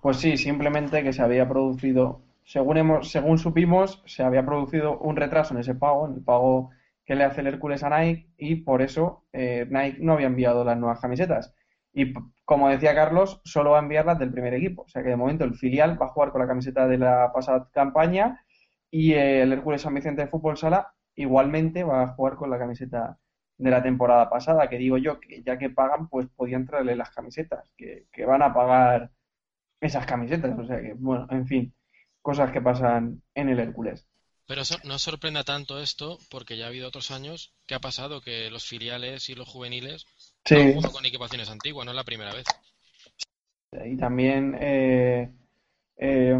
[0.01, 5.15] Pues sí, simplemente que se había producido, según hemos, según supimos, se había producido un
[5.15, 6.69] retraso en ese pago, en el pago
[7.06, 10.64] que le hace el Hércules a Nike, y por eso eh, Nike no había enviado
[10.64, 11.53] las nuevas camisetas.
[11.93, 14.84] Y como decía Carlos, solo va a enviar las del primer equipo.
[14.84, 17.32] O sea que de momento el filial va a jugar con la camiseta de la
[17.34, 18.43] pasada campaña
[18.91, 23.18] y el Hércules San Vicente de Fútbol Sala igualmente va a jugar con la camiseta
[23.58, 27.12] de la temporada pasada, que digo yo que ya que pagan, pues podían traerle las
[27.12, 29.12] camisetas, que, que van a pagar
[29.80, 30.58] esas camisetas.
[30.60, 31.74] O sea que, bueno, en fin,
[32.22, 34.08] cosas que pasan en el Hércules.
[34.47, 38.21] Pero so- no sorprenda tanto esto porque ya ha habido otros años que ha pasado
[38.21, 40.07] que los filiales y los juveniles
[40.53, 42.45] han Sí, jugado con equipaciones antiguas, no es la primera vez.
[43.85, 45.31] y también eh,
[45.97, 46.37] eh,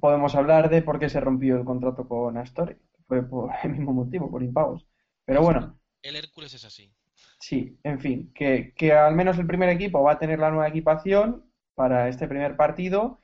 [0.00, 2.76] podemos hablar de por qué se rompió el contrato con Astori.
[3.06, 4.86] Fue por el mismo motivo, por impagos.
[5.24, 6.94] Pero bueno, El Hércules es así.
[7.38, 10.68] sí, en fin, que, que al menos el primer equipo va a tener la nueva
[10.68, 11.44] equipación
[11.74, 13.20] para este primer partido.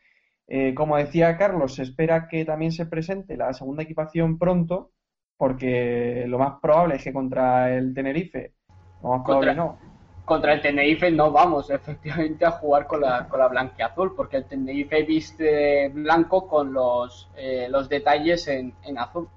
[0.53, 4.90] Eh, como decía Carlos, se espera que también se presente la segunda equipación pronto,
[5.36, 8.55] porque lo más probable es que contra el Tenerife,
[9.03, 9.78] lo más probable Contra- no,
[10.24, 14.44] Contra el Tenerife no vamos efectivamente a jugar con la, con la blanquiazul, porque el
[14.46, 19.28] Tenerife viste blanco con los, eh, los detalles en, en azul.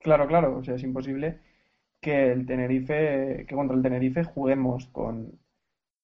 [0.00, 1.40] Claro, claro, o sea, es imposible
[2.00, 5.38] que el Tenerife, que contra el Tenerife juguemos con,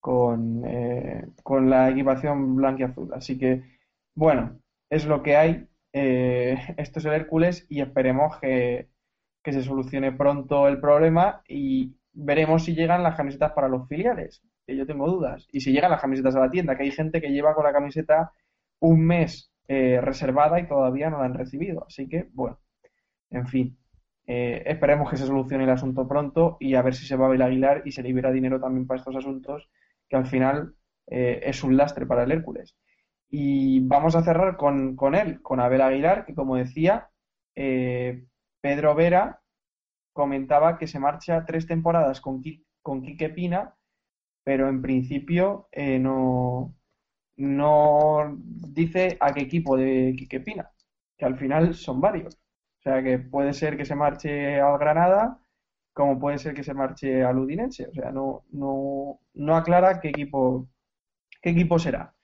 [0.02, 3.10] con, eh, con la equipación blanca y azul.
[3.14, 3.62] Así que,
[4.16, 4.58] bueno,
[4.90, 5.68] es lo que hay.
[5.92, 8.88] Eh, esto es el Hércules y esperemos que,
[9.42, 14.42] que se solucione pronto el problema y veremos si llegan las camisetas para los filiales,
[14.66, 15.46] que yo tengo dudas.
[15.52, 17.72] Y si llegan las camisetas a la tienda, que hay gente que lleva con la
[17.72, 18.32] camiseta
[18.80, 21.84] un mes eh, reservada y todavía no la han recibido.
[21.86, 22.58] Así que, bueno,
[23.30, 23.78] en fin.
[24.26, 27.42] Eh, esperemos que se solucione el asunto pronto y a ver si se va Abel
[27.42, 29.68] Aguilar y se libera dinero también para estos asuntos,
[30.12, 30.74] que al final
[31.06, 32.76] eh, es un lastre para el Hércules.
[33.30, 37.08] Y vamos a cerrar con, con él, con Abel Aguilar, que como decía,
[37.56, 38.26] eh,
[38.60, 39.40] Pedro Vera
[40.12, 42.42] comentaba que se marcha tres temporadas con,
[42.82, 43.74] con Quique Pina,
[44.44, 46.74] pero en principio eh, no,
[47.36, 50.70] no dice a qué equipo de Quique Pina,
[51.16, 52.34] que al final son varios.
[52.34, 55.38] O sea, que puede ser que se marche al Granada,
[55.92, 57.86] como puede ser que se marche al Udinense.
[57.88, 60.68] O sea, no, no, no aclara qué equipo,
[61.42, 62.14] qué equipo será.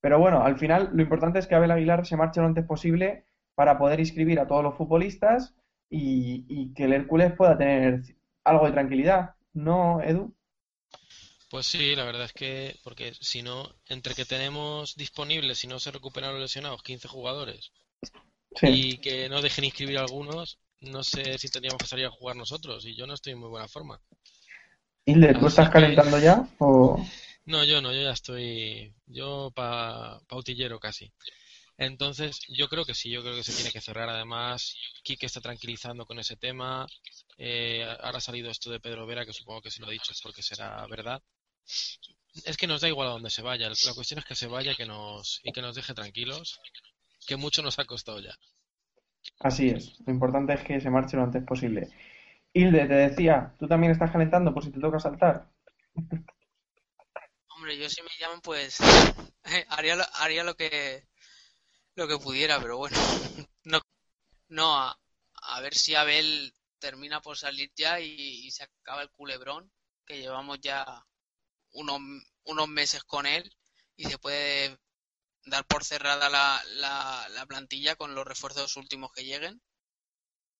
[0.00, 3.24] Pero bueno, al final lo importante es que Abel Aguilar se marche lo antes posible
[3.54, 5.54] para poder inscribir a todos los futbolistas
[5.90, 8.02] y, y que el Hércules pueda tener
[8.44, 9.34] algo de tranquilidad.
[9.52, 10.34] ¿No, Edu?
[11.50, 15.78] Pues sí, la verdad es que, porque si no, entre que tenemos disponibles, si no
[15.78, 17.72] se recuperan los lesionados, 15 jugadores,
[18.54, 18.66] Sí.
[18.68, 22.36] y que no dejen inscribir a algunos, no sé si tendríamos que salir a jugar
[22.36, 24.00] nosotros, y yo no estoy en muy buena forma.
[25.04, 26.48] Hilde, ¿tú estás calentando ya?
[26.58, 27.04] O...
[27.44, 31.12] No, yo no, yo ya estoy, yo pa, pautillero casi.
[31.76, 34.08] Entonces, yo creo que sí, yo creo que se tiene que cerrar.
[34.08, 36.86] Además, Quique está tranquilizando con ese tema.
[37.38, 40.12] Eh, ahora ha salido esto de Pedro Vera, que supongo que si lo ha dicho
[40.12, 41.20] es porque será verdad.
[42.44, 43.68] Es que nos da igual a dónde se vaya.
[43.68, 46.60] La cuestión es que se vaya que nos, y que nos deje tranquilos,
[47.26, 48.36] que mucho nos ha costado ya.
[49.40, 49.98] Así es.
[50.06, 51.88] Lo importante es que se marche lo antes posible.
[52.52, 55.48] Hilde, te decía, ¿tú también estás calentando por si te toca saltar?
[57.48, 58.78] Hombre, yo si me llaman, pues
[59.68, 61.06] haría lo, que
[61.94, 62.96] lo que pudiera, pero bueno,
[64.48, 69.72] no, a, ver si Abel termina por salir ya y, se acaba el culebrón,
[70.04, 70.84] que llevamos ya
[71.72, 73.50] unos meses con él
[73.96, 74.76] y se puede
[75.46, 79.60] dar por cerrada la, la, la plantilla con los refuerzos últimos que lleguen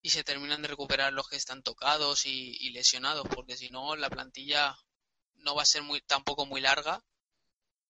[0.03, 3.97] y se terminan de recuperar los que están tocados y, y lesionados, porque si no
[3.97, 4.77] la plantilla
[5.37, 7.01] no va a ser muy tampoco muy larga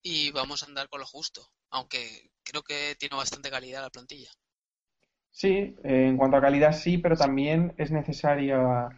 [0.03, 4.31] y vamos a andar con lo justo, aunque creo que tiene bastante calidad la plantilla.
[5.31, 8.89] Sí, en cuanto a calidad sí, pero también es necesaria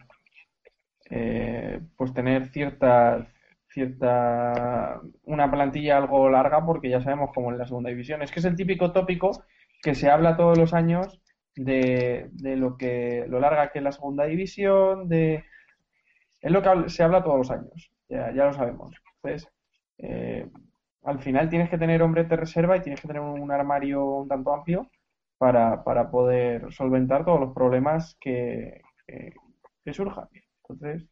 [1.09, 3.27] eh, pues tener cierta,
[3.75, 8.21] cierta, una plantilla algo larga porque ya sabemos cómo en la segunda división.
[8.23, 9.43] Es que es el típico tópico
[9.83, 11.21] que se habla todos los años
[11.55, 15.43] de, de lo que, lo larga que es la segunda división, de,
[16.41, 18.95] es lo que se habla todos los años, ya, ya lo sabemos.
[19.17, 19.51] Entonces,
[19.97, 20.49] eh,
[21.03, 24.27] al final tienes que tener hombres de reserva y tienes que tener un armario un
[24.27, 24.89] tanto amplio
[25.37, 28.81] para, para poder solventar todos los problemas que,
[29.83, 30.29] que surjan.
[30.67, 31.07] Entonces,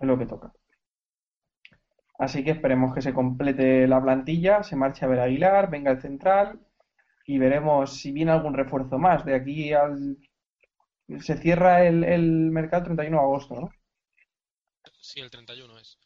[0.00, 0.52] es lo que toca.
[2.20, 6.02] Así que esperemos que se complete la plantilla, se marche a ver Aguilar, venga el
[6.02, 6.60] central
[7.24, 9.24] y veremos si viene algún refuerzo más.
[9.24, 10.18] De aquí al...
[11.20, 13.70] Se cierra el, el mercado el 31 de agosto, ¿no?
[15.00, 15.98] Sí, el 31 es.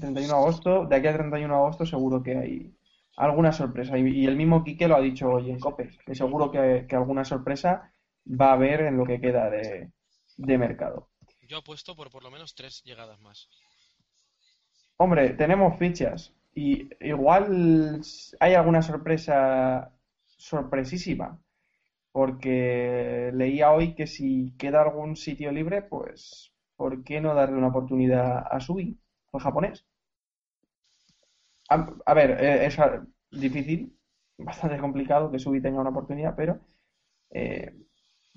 [0.00, 2.76] 31 de agosto, de aquí al 31 de agosto seguro que hay
[3.16, 3.96] alguna sorpresa.
[3.96, 6.96] Y, y el mismo Quique lo ha dicho hoy en COPE, que seguro que, que
[6.96, 7.94] alguna sorpresa
[8.26, 9.92] va a haber en lo que queda de,
[10.38, 11.08] de mercado.
[11.42, 13.48] Yo apuesto por por lo menos tres llegadas más.
[14.96, 18.00] Hombre, tenemos fichas y igual
[18.40, 19.92] hay alguna sorpresa
[20.26, 21.40] sorpresísima,
[22.12, 27.68] porque leía hoy que si queda algún sitio libre, pues ¿por qué no darle una
[27.68, 28.98] oportunidad a Sui,
[29.34, 29.86] el japonés?
[31.68, 31.76] A,
[32.06, 32.76] a ver, eh, es
[33.30, 33.80] difícil,
[34.38, 36.60] bastante complicado que Sui tenga una oportunidad, pero
[37.30, 37.74] eh,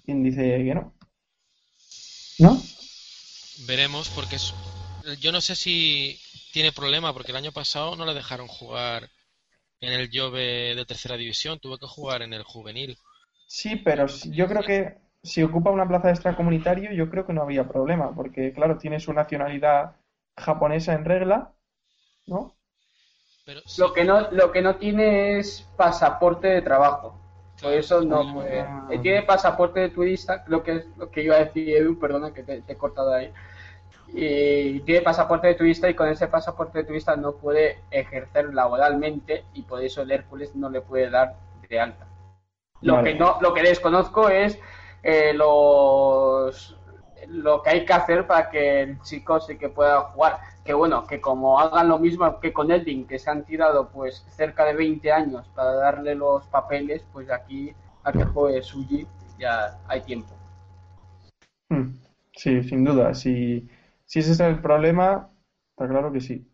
[0.06, 0.94] ¿quién dice que no?
[2.40, 2.62] ¿No?
[3.68, 4.54] Veremos, porque es-
[5.22, 6.20] yo no sé si
[6.56, 9.10] tiene problema, porque el año pasado no le dejaron jugar
[9.82, 12.98] en el Jove de tercera división, tuvo que jugar en el juvenil.
[13.46, 17.42] Sí, pero yo creo que si ocupa una plaza de extracomunitario, yo creo que no
[17.42, 19.98] había problema, porque claro, tiene su nacionalidad
[20.38, 21.52] japonesa en regla,
[22.26, 22.56] ¿no?
[23.46, 27.20] Pero sí, Lo que no, lo que no tiene es pasaporte de trabajo.
[27.62, 28.62] Por eso no puede.
[28.62, 28.88] Ah.
[28.92, 32.34] Eh, Tiene pasaporte de turista, creo que es lo que iba a decir Edu, perdona
[32.34, 33.34] que te, te he cortado ahí.
[34.14, 39.46] Y tiene pasaporte de turista y con ese pasaporte de turista no puede ejercer laboralmente
[39.54, 41.36] y por eso el Hércules no le puede dar
[41.68, 42.08] de alta.
[42.82, 43.14] Lo Vale.
[43.14, 44.60] que no, lo que desconozco es
[45.04, 46.78] eh, los
[47.28, 50.38] lo que hay que hacer para que el chico sí que pueda jugar.
[50.64, 54.26] Que bueno, que como hagan lo mismo que con Eldin, que se han tirado pues
[54.30, 57.74] cerca de 20 años para darle los papeles, pues aquí
[58.04, 59.08] a que juegue Suji
[59.40, 60.34] ya hay tiempo.
[61.70, 61.96] Hmm,
[62.36, 63.14] Sí, sin duda.
[63.14, 63.68] Si,
[64.06, 65.30] si ese es el problema,
[65.72, 66.48] está claro que sí,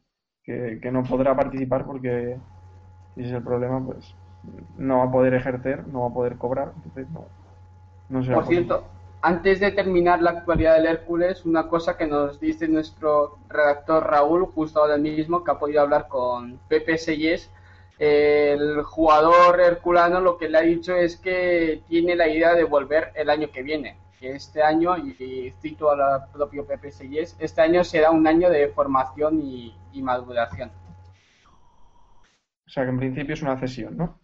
[0.44, 2.38] que, que no podrá participar porque
[3.16, 4.16] si ese es el problema, pues
[4.78, 7.26] no va a poder ejercer, no va a poder cobrar, entonces no,
[8.10, 8.84] no Por cierto,
[9.22, 14.46] antes de terminar la actualidad del Hércules, una cosa que nos dice nuestro redactor Raúl,
[14.48, 17.50] justo ahora mismo, que ha podido hablar con Pepe Sellés,
[18.00, 23.12] el jugador herculano lo que le ha dicho es que tiene la idea de volver
[23.14, 23.96] el año que viene.
[24.22, 28.70] Que este año, y cito al propio Pepe Sellés, este año será un año de
[28.70, 30.72] formación y, y maduración.
[32.66, 34.22] O sea que en principio es una cesión, ¿no?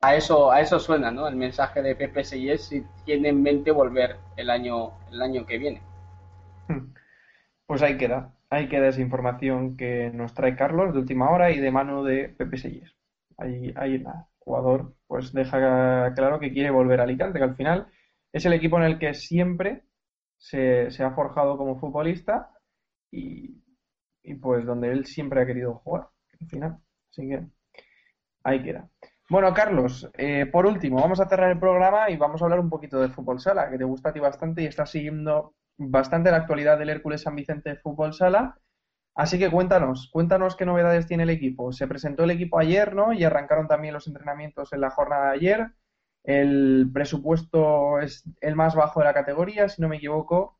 [0.00, 1.26] a eso, a eso suena, ¿no?
[1.26, 5.58] El mensaje de Pepe Seyes si tiene en mente volver el año, el año que
[5.58, 5.82] viene.
[7.66, 11.58] Pues ahí queda, ahí queda esa información que nos trae Carlos de última hora y
[11.58, 12.94] de mano de Pepe Sellés.
[13.36, 17.56] Ahí, ahí nada, el jugador pues deja claro que quiere volver a Alicante, que al
[17.56, 17.88] final
[18.32, 19.84] es el equipo en el que siempre
[20.36, 22.50] se, ha forjado como futbolista
[23.10, 23.62] y,
[24.22, 26.08] y pues donde él siempre ha querido jugar,
[26.40, 26.78] al final.
[27.10, 27.46] Así que
[28.44, 28.88] ahí queda.
[29.30, 32.70] Bueno, Carlos, eh, por último, vamos a cerrar el programa y vamos a hablar un
[32.70, 36.38] poquito de fútbol sala, que te gusta a ti bastante y estás siguiendo bastante la
[36.38, 38.58] actualidad del Hércules San Vicente Fútbol Sala.
[39.14, 41.72] Así que cuéntanos, cuéntanos qué novedades tiene el equipo.
[41.72, 43.12] Se presentó el equipo ayer, ¿no?
[43.12, 45.66] Y arrancaron también los entrenamientos en la jornada de ayer.
[46.28, 50.58] El presupuesto es el más bajo de la categoría, si no me equivoco.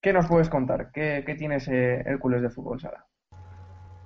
[0.00, 0.90] ¿Qué nos puedes contar?
[0.90, 3.04] ¿Qué, qué tiene ese Hércules de Fútbol Sala?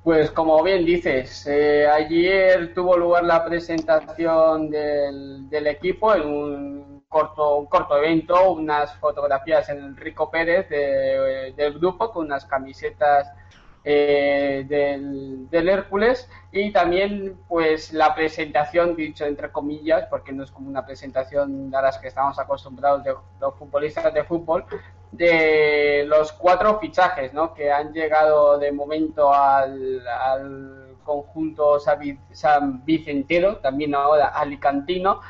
[0.02, 7.58] Pues como bien dices, eh, ayer tuvo lugar la presentación del, equipo en un corto,
[7.58, 13.32] un corto evento, unas fotografías en Enrico Pérez de- del grupo con unas camisetas
[13.84, 20.50] eh, del, del Hércules y también pues la presentación, dicho entre comillas, porque no es
[20.50, 24.64] como una presentación a las que estamos acostumbrados de los futbolistas de fútbol,
[25.10, 27.54] de los cuatro fichajes ¿no?
[27.54, 35.20] que han llegado de momento al, al conjunto san vicentero, también ahora alicantino,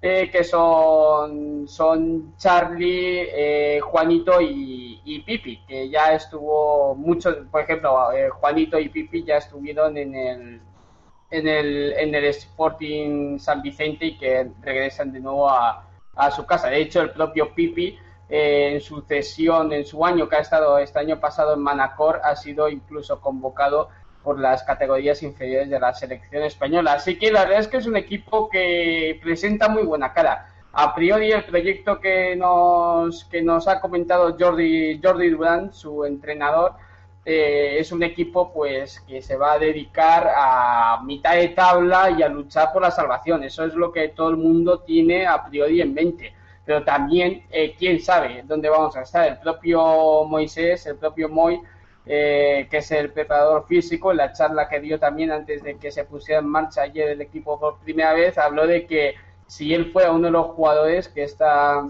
[0.00, 7.62] eh, que son, son Charlie, eh, Juanito y, y Pipi, que ya estuvo mucho, por
[7.62, 10.60] ejemplo, eh, Juanito y Pipi ya estuvieron en el,
[11.30, 15.86] en el, en el Sporting San Vicente y que regresan de nuevo a,
[16.16, 16.68] a su casa.
[16.70, 17.96] De hecho, el propio Pipi,
[18.28, 22.20] eh, en su cesión, en su año que ha estado este año pasado en Manacor,
[22.24, 23.90] ha sido incluso convocado
[24.24, 26.94] por las categorías inferiores de la selección española.
[26.94, 30.52] Así que la verdad es que es un equipo que presenta muy buena cara.
[30.78, 36.72] A priori el proyecto que nos, que nos ha comentado Jordi, Jordi Durán, su entrenador,
[37.24, 42.22] eh, es un equipo pues que se va a dedicar a mitad de tabla y
[42.22, 43.42] a luchar por la salvación.
[43.42, 46.34] Eso es lo que todo el mundo tiene a priori en mente.
[46.66, 49.26] Pero también, eh, quién sabe dónde vamos a estar.
[49.26, 51.58] El propio Moisés, el propio Moy,
[52.04, 55.90] eh, que es el preparador físico, en la charla que dio también antes de que
[55.90, 59.14] se pusiera en marcha ayer el equipo por primera vez, habló de que
[59.46, 61.84] si él fuera uno de los jugadores que está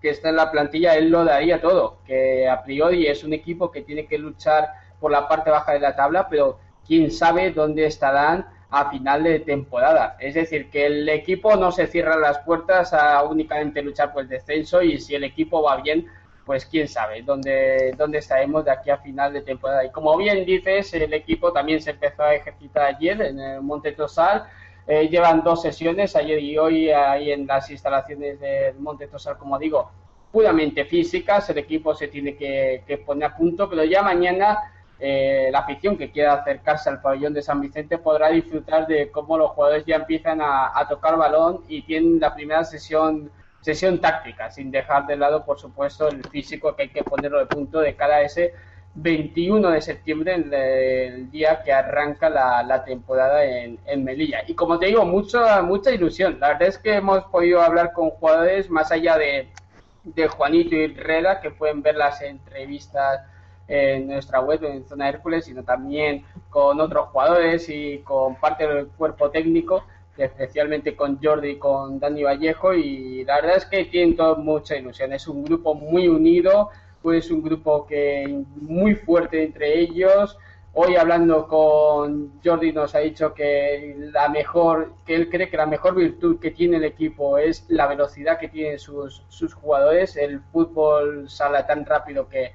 [0.00, 3.70] que está en la plantilla, él lo daría todo, que a priori es un equipo
[3.70, 7.84] que tiene que luchar por la parte baja de la tabla, pero quién sabe dónde
[7.84, 10.16] estarán a final de temporada.
[10.20, 14.28] Es decir, que el equipo no se cierra las puertas a únicamente luchar por el
[14.28, 16.06] descenso y si el equipo va bien,
[16.46, 19.84] pues quién sabe dónde, dónde estaremos de aquí a final de temporada.
[19.84, 23.92] Y como bien dices, el equipo también se empezó a ejercitar ayer en el Monte
[23.92, 24.44] Tosal.
[24.92, 29.56] Eh, llevan dos sesiones, ayer y hoy, ahí en las instalaciones del Monte Tosal, como
[29.56, 29.88] digo,
[30.32, 31.48] puramente físicas.
[31.48, 34.58] El equipo se tiene que, que poner a punto, pero ya mañana
[34.98, 39.38] eh, la afición que quiera acercarse al pabellón de San Vicente podrá disfrutar de cómo
[39.38, 43.30] los jugadores ya empiezan a, a tocar balón y tienen la primera sesión
[43.60, 47.46] sesión táctica, sin dejar de lado, por supuesto, el físico que hay que ponerlo de
[47.46, 48.54] punto de cara a ese
[48.94, 54.42] 21 de septiembre, el, día que arranca la, temporada en, Melilla.
[54.46, 56.38] Y como te digo, mucha, mucha ilusión.
[56.40, 59.48] La verdad es que hemos podido hablar con jugadores más allá de,
[60.04, 63.22] de Juanito y Herrera, que pueden ver las entrevistas
[63.68, 68.88] en nuestra web en Zona Hércules, sino también con otros jugadores y con parte del
[68.88, 69.84] cuerpo técnico
[70.16, 74.76] especialmente con Jordi y con Dani Vallejo y la verdad es que tienen todos mucha
[74.76, 75.12] ilusión.
[75.12, 76.70] Es un grupo muy unido,
[77.02, 80.36] pues un grupo que muy fuerte entre ellos.
[80.72, 85.66] Hoy hablando con Jordi nos ha dicho que la mejor, que él cree que la
[85.66, 90.40] mejor virtud que tiene el equipo es la velocidad que tienen sus, sus jugadores, el
[90.52, 92.52] fútbol sala tan rápido que,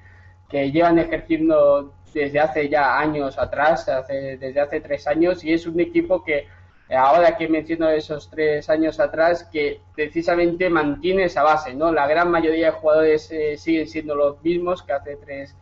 [0.48, 5.78] que llevan ejerciendo desde hace ya años atrás, desde hace tres años, y es un
[5.80, 6.46] equipo que
[6.94, 11.92] ahora que menciono esos tres años atrás, que precisamente mantiene esa base, ¿no?
[11.92, 15.56] La gran mayoría de jugadores eh, siguen siendo los mismos que hace tres,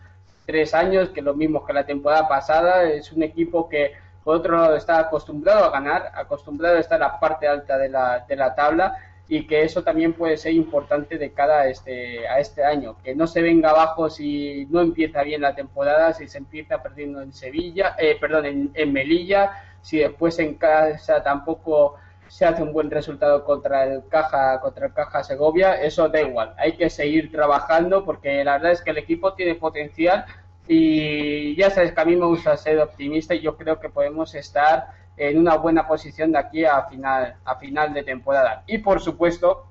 [0.45, 2.85] tres años, que los mismos que la temporada pasada.
[2.91, 7.09] Es un equipo que, por otro lado, está acostumbrado a ganar, acostumbrado a estar en
[7.09, 8.95] la parte alta de la, de la tabla
[9.27, 13.27] y que eso también puede ser importante de cara este, a este año, que no
[13.27, 17.97] se venga abajo si no empieza bien la temporada, si se empieza perdiendo en Sevilla,
[17.99, 19.53] eh, perdón, en Melilla,
[19.85, 24.95] si después en casa tampoco se hace un buen resultado contra el Caja, contra el
[24.95, 28.99] Caja Segovia, eso da igual, hay que seguir trabajando porque la verdad es que el
[28.99, 30.25] equipo tiene potencial
[30.67, 34.35] y ya sabes que a mí me gusta ser optimista y yo creo que podemos
[34.35, 38.65] estar en una buena posición de aquí a final, a final de temporada.
[38.67, 39.67] Y por supuesto,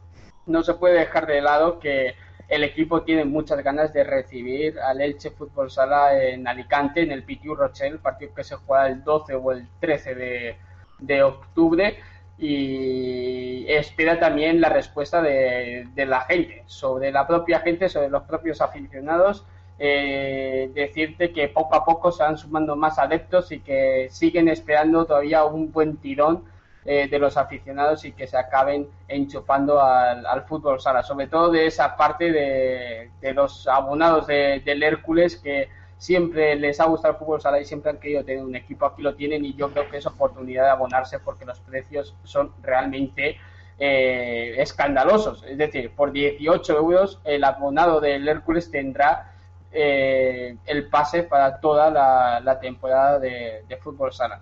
[0.45, 2.13] no se puede dejar de lado que
[2.47, 7.23] el equipo tiene muchas ganas de recibir al Elche Fútbol Sala en Alicante, en el
[7.23, 10.57] Pitiu Rochelle, partido que se juega el 12 o el 13 de,
[10.99, 11.97] de octubre
[12.37, 18.23] y espera también la respuesta de, de, la gente, sobre la propia gente, sobre los
[18.23, 19.45] propios aficionados.
[19.79, 25.05] Eh, decirte que poco a poco se van sumando más adeptos y que siguen esperando
[25.05, 26.43] todavía un buen tirón
[26.85, 31.51] eh, de los aficionados y que se acaben enchufando al, al, fútbol sala, sobre todo
[31.51, 37.13] de esa parte de, de los abonados de, del Hércules que siempre les ha gustado
[37.13, 39.71] el fútbol sala y siempre han querido tener un equipo, aquí lo tienen y yo
[39.71, 43.37] creo que es oportunidad de abonarse porque los precios son realmente
[43.79, 45.43] eh, escandalosos.
[45.43, 49.31] Es decir, por 18 euros el abonado del Hércules tendrá
[49.71, 54.41] eh, el pase para toda la, temporada de, fútbol sala.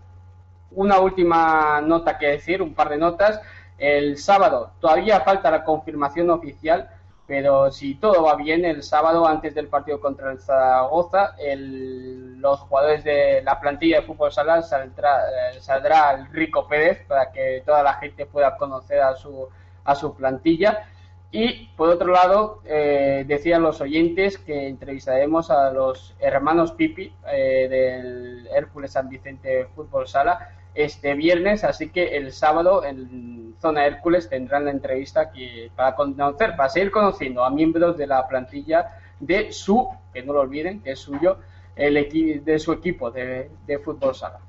[0.71, 3.41] Una última nota que decir, un par de notas.
[3.77, 6.89] El sábado todavía falta la confirmación oficial
[7.31, 12.59] pero si todo va bien, el sábado antes del partido contra el Zaragoza, el, los
[12.59, 17.63] jugadores de la plantilla de fútbol sala saldrá, eh, saldrá el Rico Pérez para que
[17.65, 19.47] toda la gente pueda conocer a su,
[19.85, 20.89] a su plantilla.
[21.31, 27.67] Y por otro lado, eh, decían los oyentes que entrevistaremos a los hermanos Pipi eh,
[27.69, 34.29] del Hércules San Vicente Fútbol Sala este viernes, así que el sábado en Zona Hércules
[34.29, 38.85] tendrán la entrevista aquí para conocer, para seguir conociendo a miembros de la plantilla
[39.19, 41.39] de su, que no lo olviden, que es suyo,
[41.75, 44.39] el de su equipo de, de, fútbol sala.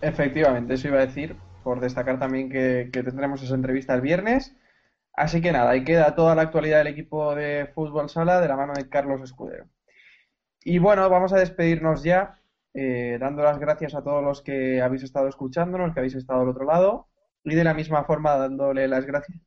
[0.00, 4.56] Efectivamente, eso iba a decir, por destacar también que, que tendremos esa entrevista el viernes.
[5.12, 8.56] Así que nada, ahí queda toda la actualidad del equipo de fútbol sala de la
[8.56, 9.66] mano de Carlos Escudero.
[10.62, 12.39] Y bueno, vamos a despedirnos ya
[12.74, 16.48] eh, dando las gracias a todos los que habéis estado escuchándonos, que habéis estado al
[16.48, 17.08] otro lado,
[17.44, 19.38] y de la misma forma dándole las gracias,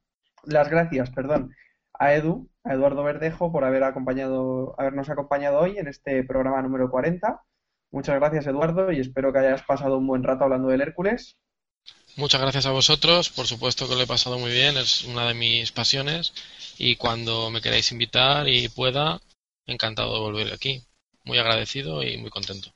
[0.44, 1.56] las gracias, perdón,
[1.94, 6.90] a Edu, a Eduardo Verdejo, por haber acompañado, habernos acompañado hoy en este programa número
[6.90, 7.42] 40.
[7.92, 11.38] Muchas gracias, Eduardo, y espero que hayas pasado un buen rato hablando del Hércules.
[12.18, 15.34] Muchas gracias a vosotros, por supuesto que lo he pasado muy bien, es una de
[15.34, 16.34] mis pasiones,
[16.78, 19.22] y cuando me queráis invitar y pueda,
[19.66, 20.84] encantado de volver aquí.
[21.26, 22.73] Muy agradecido y muy contento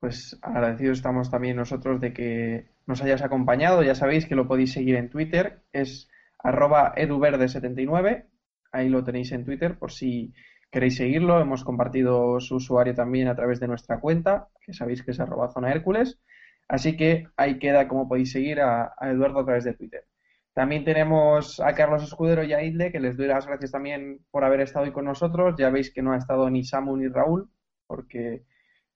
[0.00, 3.82] pues agradecidos estamos también nosotros de que nos hayas acompañado.
[3.82, 8.26] Ya sabéis que lo podéis seguir en Twitter, es arroba eduverde79,
[8.72, 10.32] ahí lo tenéis en Twitter por si
[10.70, 11.40] queréis seguirlo.
[11.40, 15.50] Hemos compartido su usuario también a través de nuestra cuenta, que sabéis que es arroba
[15.50, 16.20] zona Hércules.
[16.68, 20.04] Así que ahí queda como podéis seguir a, Eduardo a través de Twitter.
[20.52, 24.60] También tenemos a Carlos Escudero y a que les doy las gracias también por haber
[24.60, 25.54] estado hoy con nosotros.
[25.58, 27.48] Ya veis que no ha estado ni Samu ni Raúl,
[27.86, 28.44] porque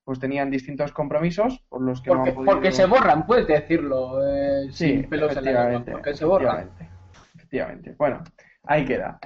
[0.05, 2.53] pues tenían distintos compromisos por los que porque, no han podido...
[2.53, 4.20] porque se borran, puedes decirlo.
[4.26, 6.70] Eh, sí, efectivamente, porque se borran.
[7.34, 7.94] Efectivamente.
[7.98, 8.22] Bueno,
[8.64, 9.18] ahí queda.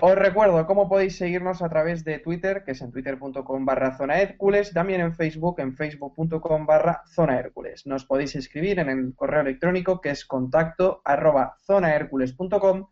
[0.00, 4.20] Os recuerdo cómo podéis seguirnos a través de Twitter, que es en twitter.com barra zona
[4.20, 7.84] Hércules, también en Facebook, en facebook.com barra zona Hércules.
[7.86, 12.86] Nos podéis escribir en el correo electrónico que es contacto arroba zonahercules.com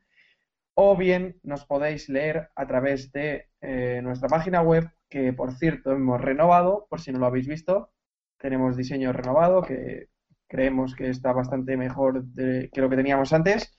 [0.75, 5.93] o bien nos podéis leer a través de eh, nuestra página web que por cierto
[5.93, 7.93] hemos renovado, por si no lo habéis visto.
[8.39, 10.09] Tenemos diseño renovado que
[10.49, 13.79] creemos que está bastante mejor que lo que teníamos antes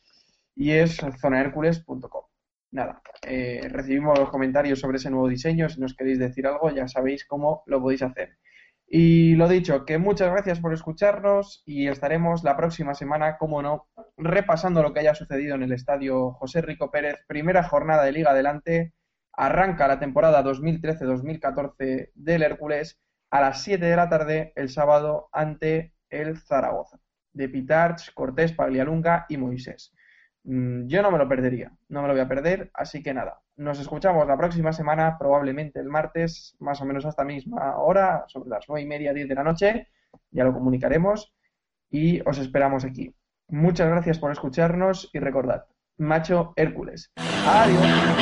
[0.55, 2.25] y es zonahercules.com.
[2.71, 5.69] Nada, eh, recibimos los comentarios sobre ese nuevo diseño.
[5.69, 8.37] Si nos queréis decir algo, ya sabéis cómo lo podéis hacer.
[8.87, 13.87] Y lo dicho, que muchas gracias por escucharnos y estaremos la próxima semana, como no,
[14.17, 18.31] repasando lo que haya sucedido en el estadio José Rico Pérez, primera jornada de Liga
[18.31, 18.93] Adelante
[19.33, 22.99] arranca la temporada 2013-2014 del Hércules
[23.31, 26.99] a las 7 de la tarde el sábado ante el Zaragoza,
[27.33, 29.93] de Pitarch, Cortés, Paglialunga y Moisés.
[30.43, 33.41] Mm, yo no me lo perdería, no me lo voy a perder, así que nada,
[33.55, 38.25] nos escuchamos la próxima semana, probablemente el martes, más o menos a esta misma hora,
[38.27, 39.87] sobre las 9 y media, 10 de la noche,
[40.31, 41.33] ya lo comunicaremos
[41.89, 43.15] y os esperamos aquí.
[43.47, 45.65] Muchas gracias por escucharnos y recordad,
[45.97, 47.11] macho Hércules.
[47.45, 48.13] Adiós.